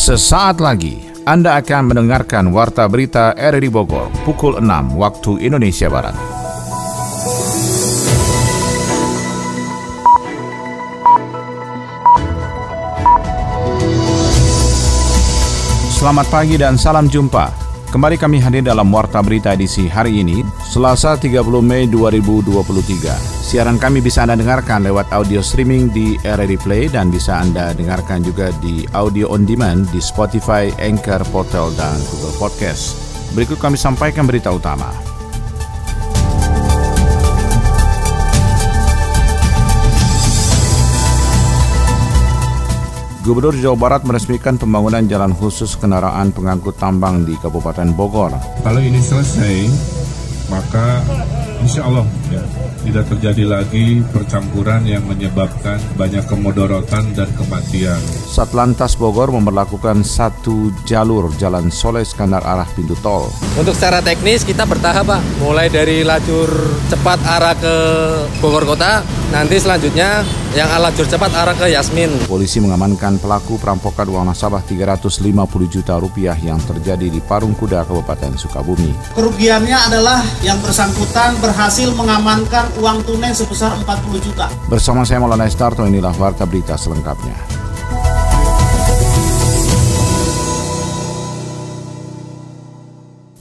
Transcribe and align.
Sesaat 0.00 0.64
lagi 0.64 0.96
Anda 1.28 1.60
akan 1.60 1.92
mendengarkan 1.92 2.56
Warta 2.56 2.88
Berita 2.88 3.36
RRI 3.36 3.68
Bogor 3.68 4.08
pukul 4.24 4.56
6 4.56 4.96
waktu 4.96 5.44
Indonesia 5.44 5.92
Barat. 5.92 6.16
Selamat 15.92 16.26
pagi 16.32 16.56
dan 16.56 16.80
salam 16.80 17.04
jumpa. 17.04 17.52
Kembali 17.92 18.16
kami 18.16 18.40
hadir 18.40 18.64
dalam 18.64 18.88
Warta 18.88 19.20
Berita 19.20 19.52
edisi 19.52 19.84
hari 19.84 20.24
ini, 20.24 20.40
Selasa 20.64 21.20
30 21.20 21.60
Mei 21.60 21.84
2023. 21.84 23.29
Siaran 23.50 23.82
kami 23.82 23.98
bisa 23.98 24.22
Anda 24.22 24.38
dengarkan 24.38 24.86
lewat 24.86 25.10
audio 25.10 25.42
streaming 25.42 25.90
di 25.90 26.14
RRD 26.22 26.62
Play 26.62 26.86
dan 26.86 27.10
bisa 27.10 27.42
Anda 27.42 27.74
dengarkan 27.74 28.22
juga 28.22 28.54
di 28.62 28.86
audio 28.94 29.26
on 29.26 29.42
demand 29.42 29.90
di 29.90 29.98
Spotify, 29.98 30.70
Anchor, 30.78 31.18
Portal, 31.34 31.74
dan 31.74 31.98
Google 32.14 32.30
Podcast. 32.38 32.94
Berikut 33.34 33.58
kami 33.58 33.74
sampaikan 33.74 34.22
berita 34.30 34.54
utama. 34.54 34.94
Gubernur 43.26 43.58
Jawa 43.58 43.74
Barat 43.74 44.06
meresmikan 44.06 44.62
pembangunan 44.62 45.10
jalan 45.10 45.34
khusus 45.34 45.74
kendaraan 45.74 46.30
pengangkut 46.30 46.78
tambang 46.78 47.26
di 47.26 47.34
Kabupaten 47.34 47.98
Bogor. 47.98 48.30
Kalau 48.62 48.78
ini 48.78 49.02
selesai, 49.02 49.66
maka 50.46 51.02
insya 51.66 51.82
Allah 51.90 52.06
ya, 52.30 52.42
tidak 52.80 53.04
terjadi 53.12 53.44
lagi 53.44 54.00
percampuran 54.08 54.84
yang 54.88 55.04
menyebabkan 55.04 55.76
banyak 55.94 56.24
kemodorotan 56.24 57.12
dan 57.12 57.28
kematian. 57.36 58.00
Satlantas 58.24 58.96
Bogor 58.96 59.28
memperlakukan 59.30 60.00
satu 60.02 60.72
jalur 60.88 61.28
jalan 61.36 61.68
Soleh 61.68 62.04
Skandar 62.06 62.42
arah 62.44 62.68
pintu 62.72 62.96
tol. 63.04 63.28
Untuk 63.60 63.76
secara 63.76 64.00
teknis 64.00 64.42
kita 64.42 64.64
bertahap 64.64 65.04
Pak, 65.06 65.20
mulai 65.44 65.68
dari 65.68 66.00
lajur 66.06 66.48
cepat 66.88 67.20
arah 67.26 67.54
ke 67.56 67.74
Bogor 68.40 68.64
Kota, 68.64 69.04
nanti 69.28 69.60
selanjutnya 69.60 70.24
yang 70.56 70.66
lajur 70.82 71.06
cepat 71.06 71.30
arah 71.30 71.54
ke 71.54 71.70
Yasmin. 71.70 72.26
Polisi 72.26 72.58
mengamankan 72.58 73.22
pelaku 73.22 73.54
perampokan 73.60 74.08
uang 74.10 74.26
nasabah 74.26 74.64
350 74.66 75.22
juta 75.70 75.94
rupiah 76.00 76.34
yang 76.42 76.58
terjadi 76.58 77.06
di 77.06 77.20
Parung 77.22 77.54
Kuda, 77.54 77.86
Kabupaten 77.86 78.34
Sukabumi. 78.34 78.90
Kerugiannya 79.14 79.78
adalah 79.78 80.18
yang 80.42 80.58
bersangkutan 80.58 81.38
berhasil 81.38 81.94
mengamankan 81.94 82.69
uang 82.78 83.02
tunai 83.02 83.34
sebesar 83.34 83.74
40 83.74 84.20
juta. 84.22 84.46
Bersama 84.70 85.02
saya 85.02 85.18
Maulana 85.18 85.50
Estarto, 85.50 85.82
inilah 85.82 86.14
Warta 86.14 86.46
Berita 86.46 86.78
selengkapnya. 86.78 87.60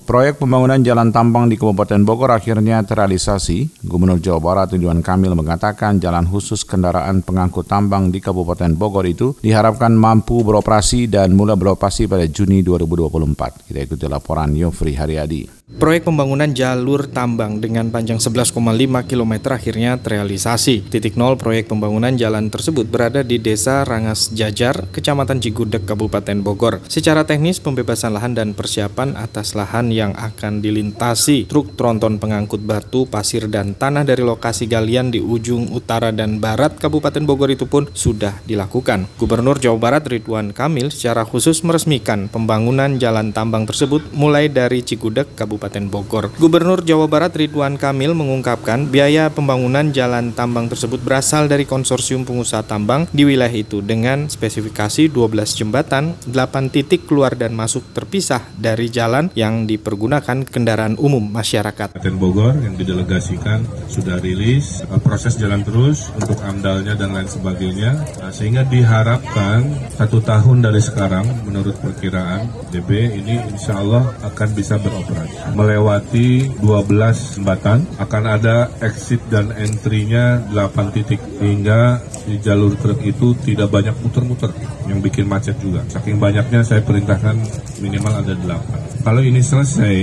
Proyek 0.09 0.41
pembangunan 0.41 0.81
jalan 0.81 1.13
tambang 1.13 1.45
di 1.45 1.53
Kabupaten 1.53 2.02
Bogor 2.02 2.33
akhirnya 2.33 2.81
terrealisasi. 2.81 3.86
Gubernur 3.86 4.17
Jawa 4.17 4.41
Barat 4.41 4.73
Ridwan 4.73 5.05
Kamil 5.05 5.38
mengatakan 5.38 6.02
jalan 6.02 6.25
khusus 6.25 6.66
kendaraan 6.66 7.21
pengangkut 7.21 7.69
tambang 7.69 8.09
di 8.09 8.17
Kabupaten 8.17 8.73
Bogor 8.73 9.05
itu 9.05 9.38
diharapkan 9.38 9.93
mampu 9.93 10.41
beroperasi 10.41 11.14
dan 11.14 11.38
mulai 11.38 11.53
beroperasi 11.53 12.09
pada 12.09 12.25
Juni 12.25 12.66
2024. 12.66 13.69
Kita 13.69 13.86
ikuti 13.86 14.09
laporan 14.09 14.58
Yofri 14.58 14.97
Haryadi. 14.97 15.58
Proyek 15.70 16.09
pembangunan 16.09 16.50
jalur 16.50 17.06
tambang 17.06 17.62
dengan 17.62 17.94
panjang 17.94 18.17
11,5 18.17 18.58
km 19.06 19.34
akhirnya 19.53 20.02
terrealisasi. 20.02 20.89
Titik 20.89 21.14
nol 21.14 21.38
proyek 21.38 21.70
pembangunan 21.70 22.09
jalan 22.17 22.50
tersebut 22.50 22.89
berada 22.89 23.22
di 23.22 23.38
Desa 23.38 23.86
Rangas 23.86 24.34
Jajar, 24.34 24.89
Kecamatan 24.89 25.38
Cigudeg, 25.38 25.86
Kabupaten 25.86 26.42
Bogor. 26.42 26.81
Secara 26.89 27.23
teknis, 27.30 27.61
pembebasan 27.61 28.17
lahan 28.17 28.34
dan 28.34 28.58
persiapan 28.58 29.14
atas 29.14 29.53
lahan 29.53 29.94
yang 29.94 30.17
akan 30.17 30.58
dilintasi 30.58 31.45
truk 31.45 31.77
tronton 31.77 32.17
pengangkut 32.17 32.66
batu, 32.66 33.05
pasir, 33.05 33.45
dan 33.45 33.77
tanah 33.77 34.02
dari 34.02 34.26
lokasi 34.26 34.66
galian 34.66 35.14
di 35.14 35.22
ujung 35.22 35.70
utara 35.70 36.10
dan 36.10 36.42
barat 36.42 36.82
Kabupaten 36.82 37.23
Bogor 37.30 37.54
itu 37.54 37.70
pun 37.70 37.86
sudah 37.93 38.42
dilakukan. 38.49 39.05
Gubernur 39.22 39.61
Jawa 39.61 39.77
Barat 39.77 40.04
Ridwan 40.10 40.49
Kamil 40.49 40.89
secara 40.89 41.30
khusus 41.30 41.61
meresmikan 41.61 42.26
pembangunan 42.26 42.98
jalan 42.98 43.32
tambang 43.32 43.70
tersebut 43.70 44.02
mulai 44.17 44.49
dari 44.49 44.82
Cigudeg, 44.82 45.30
Kabupaten 45.38 45.58
Kabupaten 45.59 45.92
Bogor. 45.92 46.25
Gubernur 46.39 46.80
Jawa 46.87 47.11
Barat 47.11 47.36
Ridwan 47.36 47.75
Kamil 47.75 48.15
mengungkapkan 48.15 48.87
biaya 48.87 49.27
pembangunan 49.27 49.92
jalan 49.92 50.31
tambang 50.31 50.71
tersebut 50.71 51.03
berasal 51.03 51.52
dari 51.52 51.67
konsorsium 51.67 52.23
pengusaha 52.23 52.64
tambang 52.64 53.11
di 53.11 53.27
wilayah 53.27 53.52
itu 53.52 53.83
dengan 53.83 54.31
spesifikasi 54.31 55.11
12 55.11 55.59
jembatan, 55.59 56.15
8 56.31 56.71
titik 56.71 57.11
keluar 57.11 57.36
dan 57.36 57.52
masuk 57.59 57.83
terpisah 57.92 58.48
dari 58.55 58.87
jalan 58.87 59.27
yang 59.36 59.67
dipergunakan 59.67 60.48
kendaraan 60.48 60.95
umum 60.95 61.27
masyarakat. 61.27 61.92
Kabupaten 61.92 62.15
Bogor 62.15 62.55
yang 62.64 62.80
didelegasikan 62.80 63.67
sudah 63.92 64.15
rilis, 64.23 64.80
proses 65.03 65.36
jalan 65.36 65.67
terus 65.67 66.08
untuk 66.15 66.39
amdalnya 66.39 66.95
dan 66.95 67.11
lain 67.11 67.27
sebagainya, 67.27 67.99
nah, 68.23 68.31
sehingga 68.31 68.64
diharapkan 68.64 69.92
satu 69.99 70.23
tahun 70.23 70.64
dari 70.64 70.80
sekarang 70.80 71.43
menurut 71.43 71.75
perkiraan 71.83 72.48
DB 72.71 73.11
ini 73.19 73.43
insya 73.52 73.75
Allah 73.75 74.15
akan 74.23 74.49
bisa 74.55 74.80
beroperasi 74.80 75.48
melewati 75.54 76.49
12 76.61 77.39
jembatan 77.39 77.86
akan 77.98 78.23
ada 78.26 78.70
exit 78.82 79.21
dan 79.30 79.54
entry-nya 79.54 80.43
8 80.52 80.95
titik 80.95 81.21
hingga 81.39 82.02
di 82.26 82.37
jalur 82.42 82.77
truk 82.77 83.02
itu 83.05 83.33
tidak 83.42 83.73
banyak 83.73 83.95
muter-muter 84.04 84.52
yang 84.86 84.99
bikin 85.02 85.26
macet 85.26 85.58
juga. 85.58 85.86
Saking 85.89 86.21
banyaknya 86.21 86.61
saya 86.61 86.82
perintahkan 86.86 87.36
minimal 87.82 88.14
ada 88.21 88.33
8. 88.36 89.05
Kalau 89.05 89.21
ini 89.23 89.42
selesai 89.42 89.98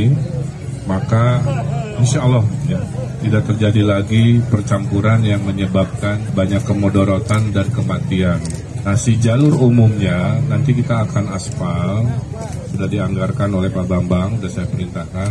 maka 0.87 1.43
insya 1.99 2.23
Allah 2.23 2.47
ya, 2.71 2.79
tidak 3.21 3.43
terjadi 3.51 3.83
lagi 3.83 4.39
percampuran 4.47 5.27
yang 5.27 5.43
menyebabkan 5.43 6.23
banyak 6.33 6.63
kemodorotan 6.63 7.51
dan 7.51 7.67
kematian. 7.75 8.39
Nah, 8.87 8.95
si 8.95 9.19
jalur 9.19 9.67
umumnya 9.67 10.39
nanti 10.47 10.71
kita 10.71 11.03
akan 11.11 11.35
aspal 11.35 12.07
sudah 12.77 12.93
dianggarkan 12.93 13.49
oleh 13.57 13.73
Pak 13.73 13.87
Bambang, 13.89 14.37
sudah 14.37 14.53
saya 14.53 14.67
perintahkan. 14.69 15.31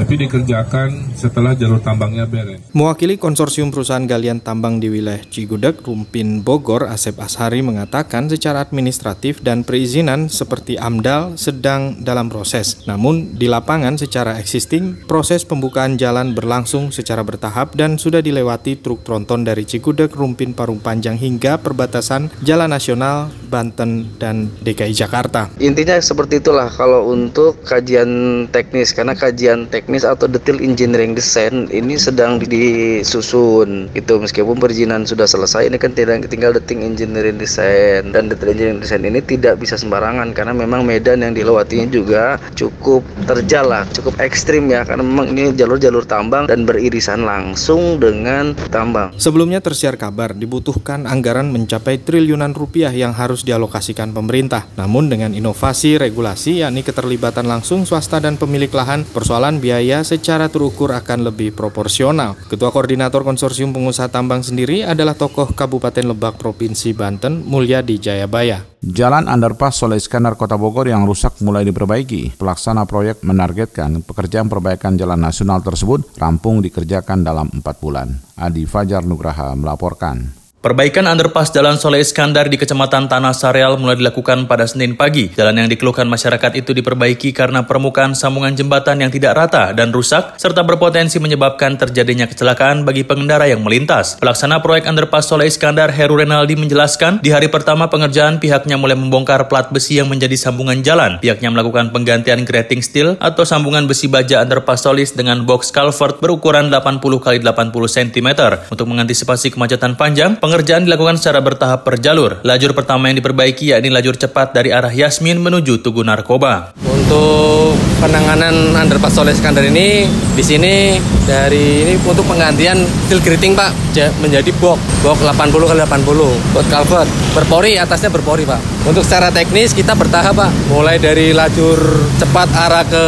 Tapi 0.00 0.16
dikerjakan 0.16 1.12
setelah 1.12 1.52
jalur 1.52 1.82
tambangnya 1.82 2.24
beres. 2.24 2.62
Mewakili 2.72 3.20
konsorsium 3.20 3.68
perusahaan 3.68 4.00
galian 4.06 4.40
tambang 4.40 4.80
di 4.80 4.88
wilayah 4.88 5.20
Cigudeg, 5.28 5.82
Rumpin 5.84 6.40
Bogor, 6.40 6.88
Asep 6.88 7.20
Ashari 7.20 7.60
mengatakan 7.60 8.30
secara 8.32 8.64
administratif 8.64 9.44
dan 9.44 9.60
perizinan 9.60 10.32
seperti 10.32 10.80
AMDAL 10.80 11.36
sedang 11.36 12.00
dalam 12.00 12.32
proses. 12.32 12.80
Namun 12.88 13.36
di 13.36 13.44
lapangan 13.44 14.00
secara 14.00 14.40
existing, 14.40 15.04
proses 15.04 15.44
pembukaan 15.44 16.00
jalan 16.00 16.32
berlangsung 16.32 16.94
secara 16.94 17.20
bertahap 17.20 17.76
dan 17.76 18.00
sudah 18.00 18.24
dilewati 18.24 18.80
truk 18.80 19.04
tronton 19.04 19.44
dari 19.44 19.68
Cigudeg, 19.68 20.16
Rumpin 20.16 20.56
Parung 20.56 20.80
Panjang 20.80 21.20
hingga 21.20 21.60
perbatasan 21.60 22.32
Jalan 22.40 22.72
Nasional, 22.72 23.28
Banten, 23.52 24.16
dan 24.16 24.48
DKI 24.64 24.96
Jakarta. 24.96 25.52
Intinya 25.60 25.96
seperti 26.00 26.40
itulah 26.40 26.59
kalau 26.68 27.08
untuk 27.08 27.56
kajian 27.64 28.44
teknis, 28.52 28.92
karena 28.92 29.16
kajian 29.16 29.70
teknis 29.70 30.04
atau 30.04 30.28
detail 30.28 30.60
engineering 30.60 31.16
design 31.16 31.70
ini 31.72 31.96
sedang 31.96 32.42
disusun. 32.42 33.88
Gitu 33.96 34.20
meskipun 34.20 34.60
perizinan 34.60 35.08
sudah 35.08 35.24
selesai 35.24 35.70
ini 35.70 35.80
kan 35.80 35.94
tidak 35.94 36.26
tinggal 36.28 36.52
detail 36.52 36.82
engineering 36.82 37.38
design. 37.40 38.10
Dan 38.10 38.28
detail 38.28 38.52
engineering 38.52 38.82
design 38.82 39.06
ini 39.06 39.22
tidak 39.22 39.62
bisa 39.62 39.78
sembarangan 39.78 40.34
karena 40.34 40.52
memang 40.52 40.82
medan 40.82 41.22
yang 41.22 41.32
dilewatinya 41.32 41.86
juga 41.86 42.36
cukup 42.58 43.06
terjal 43.30 43.70
lah 43.70 43.84
cukup 43.94 44.16
ekstrim 44.18 44.72
ya 44.72 44.82
karena 44.82 45.04
memang 45.04 45.30
ini 45.36 45.52
jalur-jalur 45.54 46.08
tambang 46.08 46.48
dan 46.48 46.64
beririsan 46.64 47.22
langsung 47.22 48.00
dengan 48.00 48.56
tambang. 48.72 49.12
Sebelumnya 49.20 49.60
tersiar 49.60 50.00
kabar 50.00 50.32
dibutuhkan 50.32 51.04
anggaran 51.04 51.52
mencapai 51.52 52.00
triliunan 52.00 52.56
rupiah 52.56 52.90
yang 52.90 53.12
harus 53.12 53.44
dialokasikan 53.44 54.16
pemerintah. 54.16 54.64
Namun 54.80 55.12
dengan 55.12 55.36
inovasi 55.36 56.00
regulasi 56.00 56.39
yakni 56.48 56.80
keterlibatan 56.80 57.44
langsung 57.44 57.84
swasta 57.84 58.16
dan 58.16 58.40
pemilik 58.40 58.72
lahan 58.72 59.04
persoalan 59.04 59.60
biaya 59.60 60.00
secara 60.00 60.48
terukur 60.48 60.96
akan 60.96 61.28
lebih 61.28 61.52
proporsional. 61.52 62.40
Ketua 62.48 62.72
Koordinator 62.72 63.20
Konsorsium 63.20 63.76
Pengusaha 63.76 64.08
Tambang 64.08 64.40
sendiri 64.40 64.80
adalah 64.80 65.12
tokoh 65.12 65.52
Kabupaten 65.52 66.16
Lebak 66.16 66.40
Provinsi 66.40 66.96
Banten, 66.96 67.44
Mulyadi 67.44 68.00
Jayabaya. 68.00 68.64
Jalan 68.80 69.28
underpass 69.28 69.84
Soleh 69.84 70.00
Iskandar 70.00 70.40
Kota 70.40 70.56
Bogor 70.56 70.88
yang 70.88 71.04
rusak 71.04 71.36
mulai 71.44 71.68
diperbaiki. 71.68 72.40
Pelaksana 72.40 72.88
proyek 72.88 73.20
menargetkan 73.20 74.00
pekerjaan 74.00 74.48
perbaikan 74.48 74.96
jalan 74.96 75.20
nasional 75.20 75.60
tersebut 75.60 76.16
rampung 76.16 76.64
dikerjakan 76.64 77.20
dalam 77.20 77.52
empat 77.52 77.76
bulan. 77.76 78.16
Adi 78.40 78.64
Fajar 78.64 79.04
Nugraha 79.04 79.52
melaporkan. 79.52 80.39
Perbaikan 80.60 81.08
underpass 81.08 81.56
Jalan 81.56 81.80
Soleh 81.80 82.04
Iskandar 82.04 82.52
di 82.52 82.60
Kecamatan 82.60 83.08
Tanah 83.08 83.32
Sareal 83.32 83.80
mulai 83.80 83.96
dilakukan 83.96 84.44
pada 84.44 84.68
Senin 84.68 84.92
pagi. 84.92 85.32
Jalan 85.32 85.56
yang 85.56 85.72
dikeluhkan 85.72 86.04
masyarakat 86.04 86.52
itu 86.52 86.76
diperbaiki 86.76 87.32
karena 87.32 87.64
permukaan 87.64 88.12
sambungan 88.12 88.52
jembatan 88.52 89.00
yang 89.00 89.08
tidak 89.08 89.40
rata 89.40 89.72
dan 89.72 89.88
rusak, 89.88 90.36
serta 90.36 90.60
berpotensi 90.60 91.16
menyebabkan 91.16 91.80
terjadinya 91.80 92.28
kecelakaan 92.28 92.84
bagi 92.84 93.08
pengendara 93.08 93.48
yang 93.48 93.64
melintas. 93.64 94.20
Pelaksana 94.20 94.60
proyek 94.60 94.84
underpass 94.84 95.32
Soleh 95.32 95.48
Iskandar, 95.48 95.96
Heru 95.96 96.20
Renaldi 96.20 96.60
menjelaskan, 96.60 97.24
di 97.24 97.32
hari 97.32 97.48
pertama 97.48 97.88
pengerjaan 97.88 98.36
pihaknya 98.36 98.76
mulai 98.76 99.00
membongkar 99.00 99.48
plat 99.48 99.72
besi 99.72 99.96
yang 99.96 100.12
menjadi 100.12 100.36
sambungan 100.36 100.84
jalan. 100.84 101.16
Pihaknya 101.24 101.48
melakukan 101.56 101.88
penggantian 101.88 102.44
grating 102.44 102.84
steel 102.84 103.16
atau 103.16 103.48
sambungan 103.48 103.88
besi 103.88 104.12
baja 104.12 104.44
underpass 104.44 104.84
Solis 104.84 105.16
dengan 105.16 105.40
box 105.48 105.72
culvert 105.72 106.20
berukuran 106.20 106.68
80 106.68 107.00
x 107.00 107.40
80 107.48 107.72
cm. 107.96 108.28
Untuk 108.68 108.84
mengantisipasi 108.84 109.56
kemacetan 109.56 109.96
panjang, 109.96 110.36
Pengerjaan 110.50 110.82
dilakukan 110.82 111.14
secara 111.14 111.38
bertahap 111.38 111.86
per 111.86 112.02
jalur. 112.02 112.42
Lajur 112.42 112.74
pertama 112.74 113.06
yang 113.06 113.22
diperbaiki 113.22 113.70
yakni 113.70 113.86
lajur 113.86 114.18
cepat 114.18 114.50
dari 114.50 114.74
arah 114.74 114.90
Yasmin 114.90 115.38
menuju 115.38 115.78
Tugu 115.78 116.02
Narkoba. 116.02 116.74
Untuk 116.82 117.78
penanganan 118.02 118.74
underpass 118.74 119.14
Soleh 119.14 119.30
Iskandar 119.30 119.62
ini 119.62 120.10
di 120.10 120.42
sini 120.42 120.98
dari 121.22 121.86
ini 121.86 121.94
untuk 122.02 122.26
penggantian 122.26 122.82
steel 123.10 123.26
grating 123.26 123.58
Pak 123.58 123.74
menjadi 124.22 124.54
box 124.62 124.78
box 125.02 125.18
80 125.18 125.50
kali 125.50 125.82
80 125.82 126.54
buat 126.54 126.66
culvert 126.70 127.10
berpori 127.34 127.74
atasnya 127.74 128.06
berpori 128.06 128.46
Pak. 128.46 128.86
Untuk 128.86 129.02
secara 129.02 129.34
teknis 129.34 129.74
kita 129.74 129.98
bertahap 129.98 130.38
Pak. 130.38 130.70
Mulai 130.70 131.02
dari 131.02 131.34
lajur 131.34 132.06
cepat 132.22 132.46
arah 132.54 132.86
ke 132.86 133.04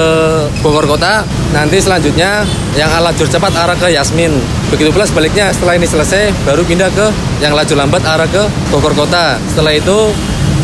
Bogor 0.59 0.91
Kota, 0.91 1.23
nanti 1.55 1.79
selanjutnya 1.79 2.43
yang 2.75 2.91
lajur 2.99 3.31
cepat 3.31 3.55
arah 3.55 3.79
ke 3.79 3.95
Yasmin. 3.95 4.35
Begitu 4.75 4.91
pula 4.91 5.07
sebaliknya 5.07 5.55
setelah 5.55 5.79
ini 5.79 5.87
selesai 5.87 6.35
baru 6.43 6.67
pindah 6.67 6.91
ke 6.91 7.07
yang 7.39 7.55
laju 7.55 7.75
lambat 7.79 8.03
arah 8.03 8.27
ke 8.27 8.43
Bogor 8.75 8.99
Kota. 8.99 9.39
Setelah 9.55 9.71
itu 9.71 10.11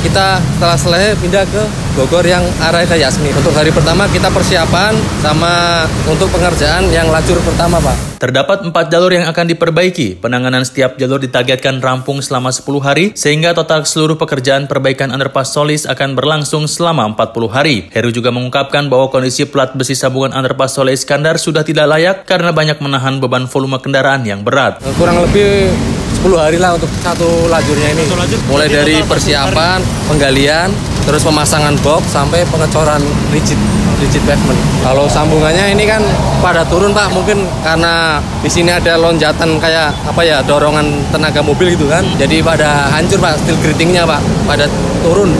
kita 0.01 0.39
setelah 0.39 0.79
selesai 0.79 1.19
pindah 1.19 1.45
ke 1.49 1.63
Bogor 1.99 2.23
yang 2.23 2.47
arah 2.63 2.87
ke 2.87 2.95
Yasmin. 2.95 3.35
Untuk 3.35 3.51
hari 3.59 3.75
pertama 3.75 4.07
kita 4.07 4.31
persiapan 4.31 4.95
sama 5.19 5.83
untuk 6.07 6.31
pengerjaan 6.31 6.87
yang 6.95 7.11
lajur 7.11 7.43
pertama 7.43 7.83
Pak. 7.83 8.23
Terdapat 8.23 8.67
empat 8.67 8.91
jalur 8.91 9.15
yang 9.15 9.27
akan 9.31 9.47
diperbaiki. 9.51 10.19
Penanganan 10.19 10.63
setiap 10.67 10.99
jalur 10.99 11.23
ditargetkan 11.23 11.79
rampung 11.79 12.19
selama 12.19 12.51
10 12.51 12.83
hari, 12.83 13.15
sehingga 13.15 13.55
total 13.55 13.87
seluruh 13.87 14.19
pekerjaan 14.19 14.67
perbaikan 14.67 15.15
underpass 15.15 15.55
Solis 15.55 15.87
akan 15.87 16.19
berlangsung 16.19 16.67
selama 16.67 17.07
40 17.15 17.51
hari. 17.51 17.77
Heru 17.95 18.11
juga 18.11 18.35
mengungkapkan 18.35 18.91
bahwa 18.91 19.11
kondisi 19.11 19.47
plat 19.47 19.71
besi 19.75 19.95
sambungan 19.95 20.35
underpass 20.35 20.75
Solis 20.75 21.03
Iskandar 21.03 21.39
sudah 21.39 21.63
tidak 21.63 21.87
layak 21.87 22.27
karena 22.27 22.51
banyak 22.51 22.83
menahan 22.83 23.23
beban 23.23 23.47
volume 23.47 23.79
kendaraan 23.79 24.27
yang 24.27 24.43
berat. 24.43 24.83
Kurang 24.99 25.23
lebih 25.23 25.71
10 26.19 26.35
hari 26.35 26.59
lah 26.59 26.75
untuk 26.75 26.91
satu 26.99 27.47
lajurnya 27.47 27.95
ini. 27.95 28.03
Mulai 28.51 28.67
dari 28.67 28.97
persiapan, 29.07 29.79
penggalian, 30.11 30.75
terus 31.07 31.23
pemasangan 31.23 31.79
box 31.79 32.11
sampai 32.11 32.43
pengecoran 32.51 32.99
rigid 33.31 33.59
rigid 34.03 34.23
pavement. 34.27 34.59
Kalau 34.83 35.07
sambungannya 35.07 35.75
ini 35.75 35.87
kan 35.87 36.03
pada 36.43 36.67
turun 36.67 36.91
Pak, 36.91 37.15
mungkin 37.15 37.47
karena 37.63 38.19
di 38.43 38.51
sini 38.51 38.75
ada 38.75 38.99
lonjatan 38.99 39.63
kayak 39.63 39.95
apa 40.11 40.21
ya 40.27 40.43
dorongan 40.43 41.07
tenaga 41.15 41.39
mobil 41.39 41.79
gitu 41.79 41.87
kan. 41.87 42.03
Jadi 42.19 42.43
pada 42.43 42.91
hancur 42.91 43.23
Pak 43.23 43.39
steel 43.43 43.55
gratingnya 43.63 44.03
Pak, 44.03 44.21
pada 44.43 44.67
turun. 45.07 45.31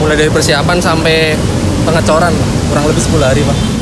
Mulai 0.00 0.16
dari 0.16 0.30
persiapan 0.32 0.80
sampai 0.80 1.36
pengecoran 1.84 2.32
kurang 2.72 2.88
lebih 2.88 3.04
10 3.04 3.20
hari 3.20 3.44
Pak. 3.44 3.75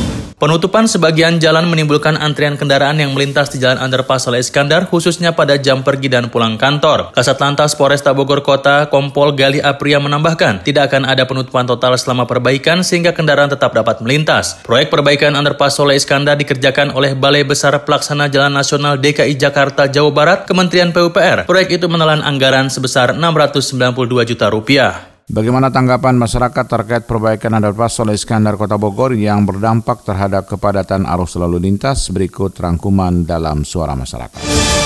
Penutupan 0.45 0.85
sebagian 0.85 1.41
jalan 1.41 1.65
menimbulkan 1.73 2.21
antrian 2.21 2.61
kendaraan 2.61 3.01
yang 3.01 3.17
melintas 3.17 3.49
di 3.49 3.65
Jalan 3.65 3.81
Underpass 3.81 4.29
oleh 4.29 4.45
Iskandar, 4.45 4.93
khususnya 4.93 5.33
pada 5.33 5.57
jam 5.57 5.81
pergi 5.81 6.13
dan 6.13 6.29
pulang 6.29 6.61
kantor. 6.61 7.17
Kasat 7.17 7.41
Lantas 7.41 7.73
Polresta 7.73 8.13
Bogor 8.13 8.45
Kota, 8.45 8.93
Kompol 8.93 9.33
Gali 9.33 9.65
Apria 9.65 9.97
menambahkan, 10.05 10.61
tidak 10.61 10.93
akan 10.93 11.09
ada 11.09 11.25
penutupan 11.25 11.65
total 11.65 11.97
selama 11.97 12.29
perbaikan 12.29 12.85
sehingga 12.85 13.17
kendaraan 13.17 13.49
tetap 13.49 13.73
dapat 13.73 14.05
melintas. 14.05 14.61
Proyek 14.69 14.93
perbaikan 14.93 15.33
Underpass 15.33 15.81
oleh 15.81 15.97
Iskandar 15.97 16.37
dikerjakan 16.37 16.93
oleh 16.93 17.17
Balai 17.17 17.49
Besar 17.49 17.81
Pelaksana 17.81 18.29
Jalan 18.29 18.53
Nasional 18.53 19.01
DKI 19.01 19.41
Jakarta 19.41 19.89
Jawa 19.89 20.13
Barat, 20.13 20.39
Kementerian 20.45 20.93
PUPR. 20.93 21.49
Proyek 21.49 21.81
itu 21.81 21.89
menelan 21.89 22.21
anggaran 22.21 22.69
sebesar 22.69 23.17
692 23.17 24.29
juta 24.29 24.53
rupiah. 24.53 25.14
Bagaimana 25.25 25.73
tanggapan 25.73 26.21
masyarakat 26.21 26.69
terkait 26.69 27.09
perbaikan 27.09 27.57
underpass 27.57 27.97
oleh 28.05 28.13
Iskandar 28.13 28.61
Kota 28.61 28.77
Bogor 28.77 29.17
yang 29.17 29.49
berdampak 29.49 30.05
terhadap 30.05 30.45
kepadatan 30.45 31.09
arus 31.09 31.41
lalu 31.41 31.65
lintas? 31.65 32.13
Berikut 32.13 32.53
rangkuman 32.53 33.25
dalam 33.25 33.65
suara 33.65 33.97
masyarakat. 33.97 34.84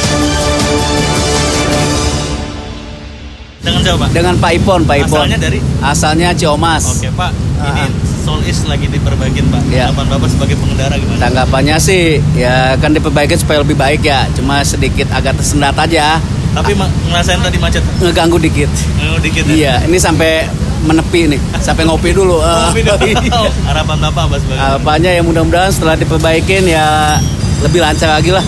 Dengan 3.59 3.81
siapa 3.83 3.99
Pak? 3.99 4.09
Dengan 4.15 4.35
Pak 4.39 4.51
Ipon, 4.55 4.81
Pak 4.87 4.97
Ipon. 5.03 5.19
Asalnya 5.19 5.39
dari? 5.39 5.59
Asalnya 5.83 6.29
Ciomas. 6.35 6.85
Oke 6.95 7.11
Pak, 7.11 7.31
ini 7.59 7.83
uh. 7.85 7.91
Solis 8.29 8.59
lagi 8.69 8.87
diperbaikin 8.93 9.49
Pak. 9.49 9.63
Ya. 9.73 9.89
Tanggapan 9.89 10.07
Bapak 10.17 10.29
sebagai 10.29 10.57
pengendara 10.61 10.95
gimana? 11.01 11.19
Tanggapannya 11.19 11.77
sih 11.81 12.21
ya 12.37 12.77
kan 12.77 12.93
diperbaiki 12.93 13.35
supaya 13.41 13.65
lebih 13.65 13.75
baik 13.75 14.05
ya. 14.05 14.29
Cuma 14.37 14.61
sedikit 14.63 15.09
agak 15.11 15.41
tersendat 15.41 15.75
aja 15.81 16.21
tapi 16.59 16.73
ngerasain 16.75 17.41
tadi 17.45 17.59
macet? 17.61 17.83
Ngeganggu 18.03 18.39
dikit. 18.41 18.71
Ngeganggu 18.71 19.19
dikit 19.23 19.43
ya? 19.47 19.55
Iya, 19.55 19.75
ini 19.87 19.99
sampai 20.01 20.49
menepi 20.83 21.35
nih, 21.35 21.41
sampai 21.61 21.83
ngopi 21.87 22.11
dulu. 22.11 22.41
ngopi 22.43 22.83
dulu. 22.83 22.99
Iya. 23.05 23.51
Harapan 23.71 23.97
Bapak 24.09 24.23
apa 24.27 24.37
sebagai? 24.41 24.59
Harapannya 24.59 25.11
ya 25.15 25.23
mudah-mudahan 25.23 25.71
setelah 25.71 25.95
diperbaikin 25.95 26.67
ya 26.67 27.19
lebih 27.63 27.79
lancar 27.83 28.11
lagi 28.11 28.31
lah. 28.35 28.45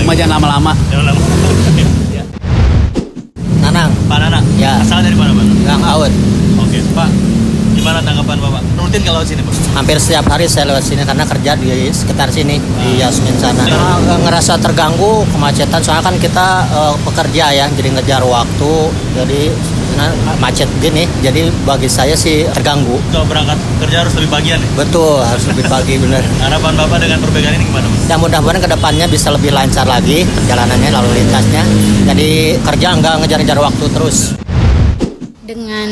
Cuma 0.00 0.12
jangan 0.16 0.40
lama-lama. 0.40 0.72
Jangan 0.88 1.04
lama. 1.12 1.39
Pak 4.10 4.18
Nanang? 4.18 4.42
Ya. 4.58 4.82
Asal 4.82 5.06
dari 5.06 5.14
mana 5.14 5.30
Pak? 5.30 5.46
Gang 5.62 5.86
Awet. 5.86 6.10
Oke, 6.58 6.82
Pak. 6.98 7.06
Gimana 7.78 8.02
tanggapan 8.02 8.42
Bapak? 8.42 8.62
Rutin 8.74 9.06
kalau 9.06 9.22
sini 9.22 9.38
Pak? 9.46 9.54
Hampir 9.78 10.02
setiap 10.02 10.26
hari 10.26 10.50
saya 10.50 10.66
lewat 10.74 10.82
sini 10.82 11.06
karena 11.06 11.22
kerja 11.22 11.54
di 11.54 11.94
sekitar 11.94 12.26
sini, 12.34 12.58
ah. 12.58 12.82
di 12.82 12.98
Yasmin 12.98 13.38
sana. 13.38 13.62
Nah, 13.62 14.18
ngerasa 14.26 14.58
terganggu 14.58 15.22
kemacetan, 15.30 15.78
soalnya 15.78 16.02
kan 16.10 16.18
kita 16.18 16.66
uh, 16.74 16.98
pekerja 17.06 17.54
ya, 17.54 17.70
jadi 17.70 17.94
ngejar 17.94 18.26
waktu, 18.26 18.74
jadi 19.14 19.54
macet 20.40 20.68
gini, 20.80 21.04
jadi 21.20 21.50
bagi 21.64 21.88
saya 21.90 22.16
sih 22.16 22.46
terganggu. 22.56 22.96
Kalau 23.12 23.26
berangkat 23.26 23.58
kerja 23.84 23.96
harus 24.06 24.14
lebih 24.16 24.30
pagi 24.30 24.48
ya? 24.54 24.58
Betul, 24.76 25.20
harus 25.20 25.44
lebih 25.50 25.64
pagi 25.66 25.94
benar. 26.00 26.22
Harapan 26.44 26.72
Bapak 26.78 26.98
dengan 27.02 27.18
perbaikan 27.20 27.52
ini 27.56 27.64
gimana 27.68 27.86
Mas? 27.90 28.00
Ya 28.08 28.16
mudah-mudahan 28.16 28.62
ke 28.62 28.70
depannya 28.70 29.06
bisa 29.10 29.28
lebih 29.34 29.50
lancar 29.52 29.86
lagi 29.86 30.24
perjalanannya, 30.24 30.90
lalu 30.92 31.10
lintasnya. 31.20 31.62
Jadi 32.08 32.30
kerja 32.62 32.86
nggak 32.96 33.14
ngejar-ngejar 33.24 33.58
waktu 33.60 33.84
terus 33.92 34.18
dengan 35.50 35.90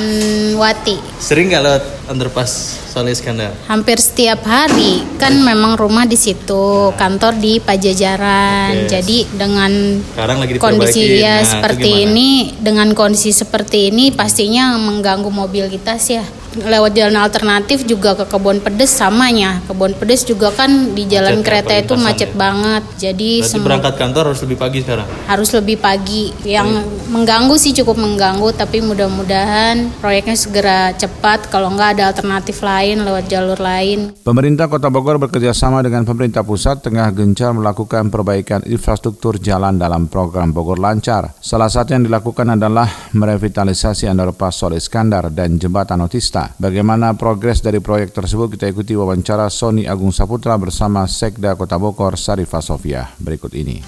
Wati. 0.54 0.96
Sering 1.18 1.50
nggak 1.50 1.62
lewat 1.66 1.84
underpass 2.08 2.80
Soleh 2.90 3.12
Iskandar? 3.14 3.52
Hampir 3.68 4.00
setiap 4.00 4.42
hari. 4.48 5.04
Kan 5.20 5.38
okay. 5.38 5.46
memang 5.54 5.76
rumah 5.76 6.08
di 6.08 6.16
situ, 6.16 6.90
kantor 6.96 7.36
di 7.38 7.60
Pajajaran. 7.60 8.88
Okay. 8.88 8.98
Jadi 8.98 9.18
dengan 9.36 9.72
lagi 10.16 10.58
kondisi 10.58 11.20
ya 11.22 11.40
nah, 11.40 11.46
seperti 11.46 12.08
ini, 12.08 12.56
dengan 12.58 12.90
kondisi 12.96 13.30
seperti 13.30 13.92
ini 13.92 14.10
pastinya 14.10 14.74
mengganggu 14.80 15.28
mobilitas 15.28 16.02
ya 16.08 16.24
lewat 16.56 16.96
jalan 16.96 17.20
alternatif 17.20 17.84
juga 17.84 18.16
ke 18.16 18.24
kebun 18.24 18.58
pedes 18.64 18.90
samanya 18.90 19.60
kebun 19.68 19.92
pedes 19.92 20.24
juga 20.24 20.48
kan 20.48 20.96
di 20.96 21.04
jalan 21.04 21.38
macet 21.38 21.46
kereta 21.46 21.72
itu 21.76 21.94
macet 22.00 22.30
ya? 22.32 22.38
banget 22.38 22.82
jadi 22.96 23.30
Berarti 23.44 23.60
berangkat 23.60 23.94
kantor 24.00 24.22
harus 24.32 24.40
lebih 24.42 24.58
pagi 24.58 24.78
sekarang 24.80 25.06
harus 25.28 25.50
lebih 25.52 25.76
pagi 25.76 26.24
yang 26.48 26.68
mengganggu 27.12 27.54
sih 27.60 27.76
cukup 27.76 28.00
mengganggu 28.00 28.48
tapi 28.56 28.80
mudah-mudahan 28.80 29.92
proyeknya 30.00 30.36
segera 30.40 30.80
cepat 30.96 31.52
kalau 31.52 31.68
nggak 31.76 31.97
ada 31.98 32.14
alternatif 32.14 32.62
lain 32.62 33.02
lewat 33.02 33.26
jalur 33.26 33.58
lain. 33.58 34.14
Pemerintah 34.22 34.70
kota 34.70 34.86
Bogor 34.86 35.18
bekerja 35.18 35.50
sama 35.50 35.82
dengan 35.82 36.06
pemerintah 36.06 36.46
pusat 36.46 36.78
tengah 36.78 37.10
gencar 37.10 37.50
melakukan 37.50 38.06
perbaikan 38.06 38.62
infrastruktur 38.70 39.34
jalan 39.42 39.82
dalam 39.82 40.06
program 40.06 40.54
Bogor 40.54 40.78
Lancar. 40.78 41.34
Salah 41.42 41.66
satu 41.66 41.98
yang 41.98 42.06
dilakukan 42.06 42.54
adalah 42.54 42.86
merevitalisasi 43.10 44.06
underpass 44.06 44.62
Sol 44.62 44.78
Iskandar 44.78 45.34
dan 45.34 45.58
jembatan 45.58 45.98
Otista. 46.06 46.54
Bagaimana 46.54 47.18
progres 47.18 47.66
dari 47.66 47.82
proyek 47.82 48.14
tersebut 48.14 48.54
kita 48.54 48.70
ikuti 48.70 48.94
wawancara 48.94 49.50
Sony 49.50 49.90
Agung 49.90 50.14
Saputra 50.14 50.54
bersama 50.54 51.02
Sekda 51.10 51.58
Kota 51.58 51.82
Bogor 51.82 52.14
Sarifah 52.14 52.62
Sofia 52.62 53.10
berikut 53.18 53.50
ini. 53.58 53.82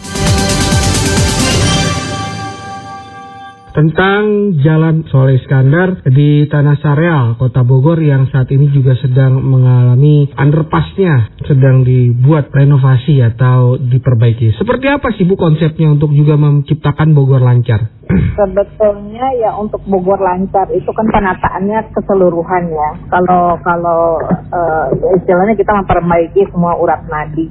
Tentang 3.70 4.54
Jalan 4.60 5.06
Soleh 5.08 5.38
Iskandar 5.38 6.02
di 6.06 6.46
Tanah 6.50 6.76
Sareal, 6.82 7.38
Kota 7.38 7.62
Bogor 7.62 8.02
yang 8.02 8.26
saat 8.30 8.50
ini 8.50 8.70
juga 8.74 8.98
sedang 8.98 9.38
mengalami 9.40 10.26
underpassnya 10.34 11.30
sedang 11.46 11.86
dibuat 11.86 12.50
renovasi 12.50 13.22
atau 13.22 13.78
diperbaiki. 13.78 14.58
Seperti 14.58 14.86
apa 14.90 15.14
sih 15.14 15.24
Bu 15.26 15.38
konsepnya 15.38 15.90
untuk 15.94 16.10
juga 16.12 16.34
menciptakan 16.34 17.14
Bogor 17.14 17.42
lancar? 17.42 18.00
Sebetulnya 18.10 19.26
ya 19.38 19.54
untuk 19.54 19.82
Bogor 19.86 20.18
lancar 20.18 20.66
itu 20.74 20.90
kan 20.90 21.06
penataannya 21.06 21.94
keseluruhan 21.94 22.64
ya. 22.74 22.90
Kalau 23.06 23.54
kalau 23.62 24.18
uh, 24.50 24.86
istilahnya 25.14 25.54
kita 25.54 25.70
memperbaiki 25.70 26.50
semua 26.50 26.74
urat 26.74 27.06
nadi 27.06 27.46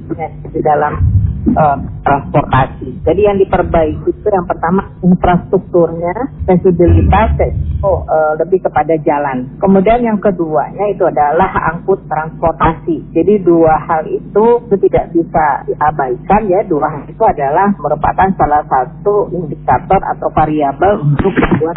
di 0.52 0.60
dalam 0.60 1.19
uh, 1.56 1.78
transportasi. 2.04 3.04
Jadi 3.04 3.20
yang 3.24 3.38
diperbaiki 3.40 4.10
itu 4.10 4.28
yang 4.28 4.46
pertama 4.46 4.92
infrastrukturnya, 5.00 6.12
sensibilitas, 6.44 7.36
oh, 7.84 8.04
uh, 8.04 8.34
lebih 8.40 8.64
kepada 8.64 8.96
jalan. 9.00 9.48
Kemudian 9.60 10.04
yang 10.04 10.18
keduanya 10.20 10.84
itu 10.92 11.04
adalah 11.06 11.48
angkut 11.74 12.04
transportasi. 12.06 13.12
Jadi 13.14 13.40
dua 13.44 13.76
hal 13.88 14.04
itu, 14.08 14.46
itu 14.68 14.76
tidak 14.88 15.12
bisa 15.14 15.64
diabaikan 15.68 16.42
ya. 16.48 16.60
Dua 16.68 16.86
hal 16.88 17.02
itu 17.08 17.24
adalah 17.24 17.72
merupakan 17.80 18.28
salah 18.36 18.62
satu 18.68 19.32
indikator 19.32 20.00
atau 20.16 20.28
variabel 20.32 21.00
untuk 21.00 21.32
membuat 21.32 21.76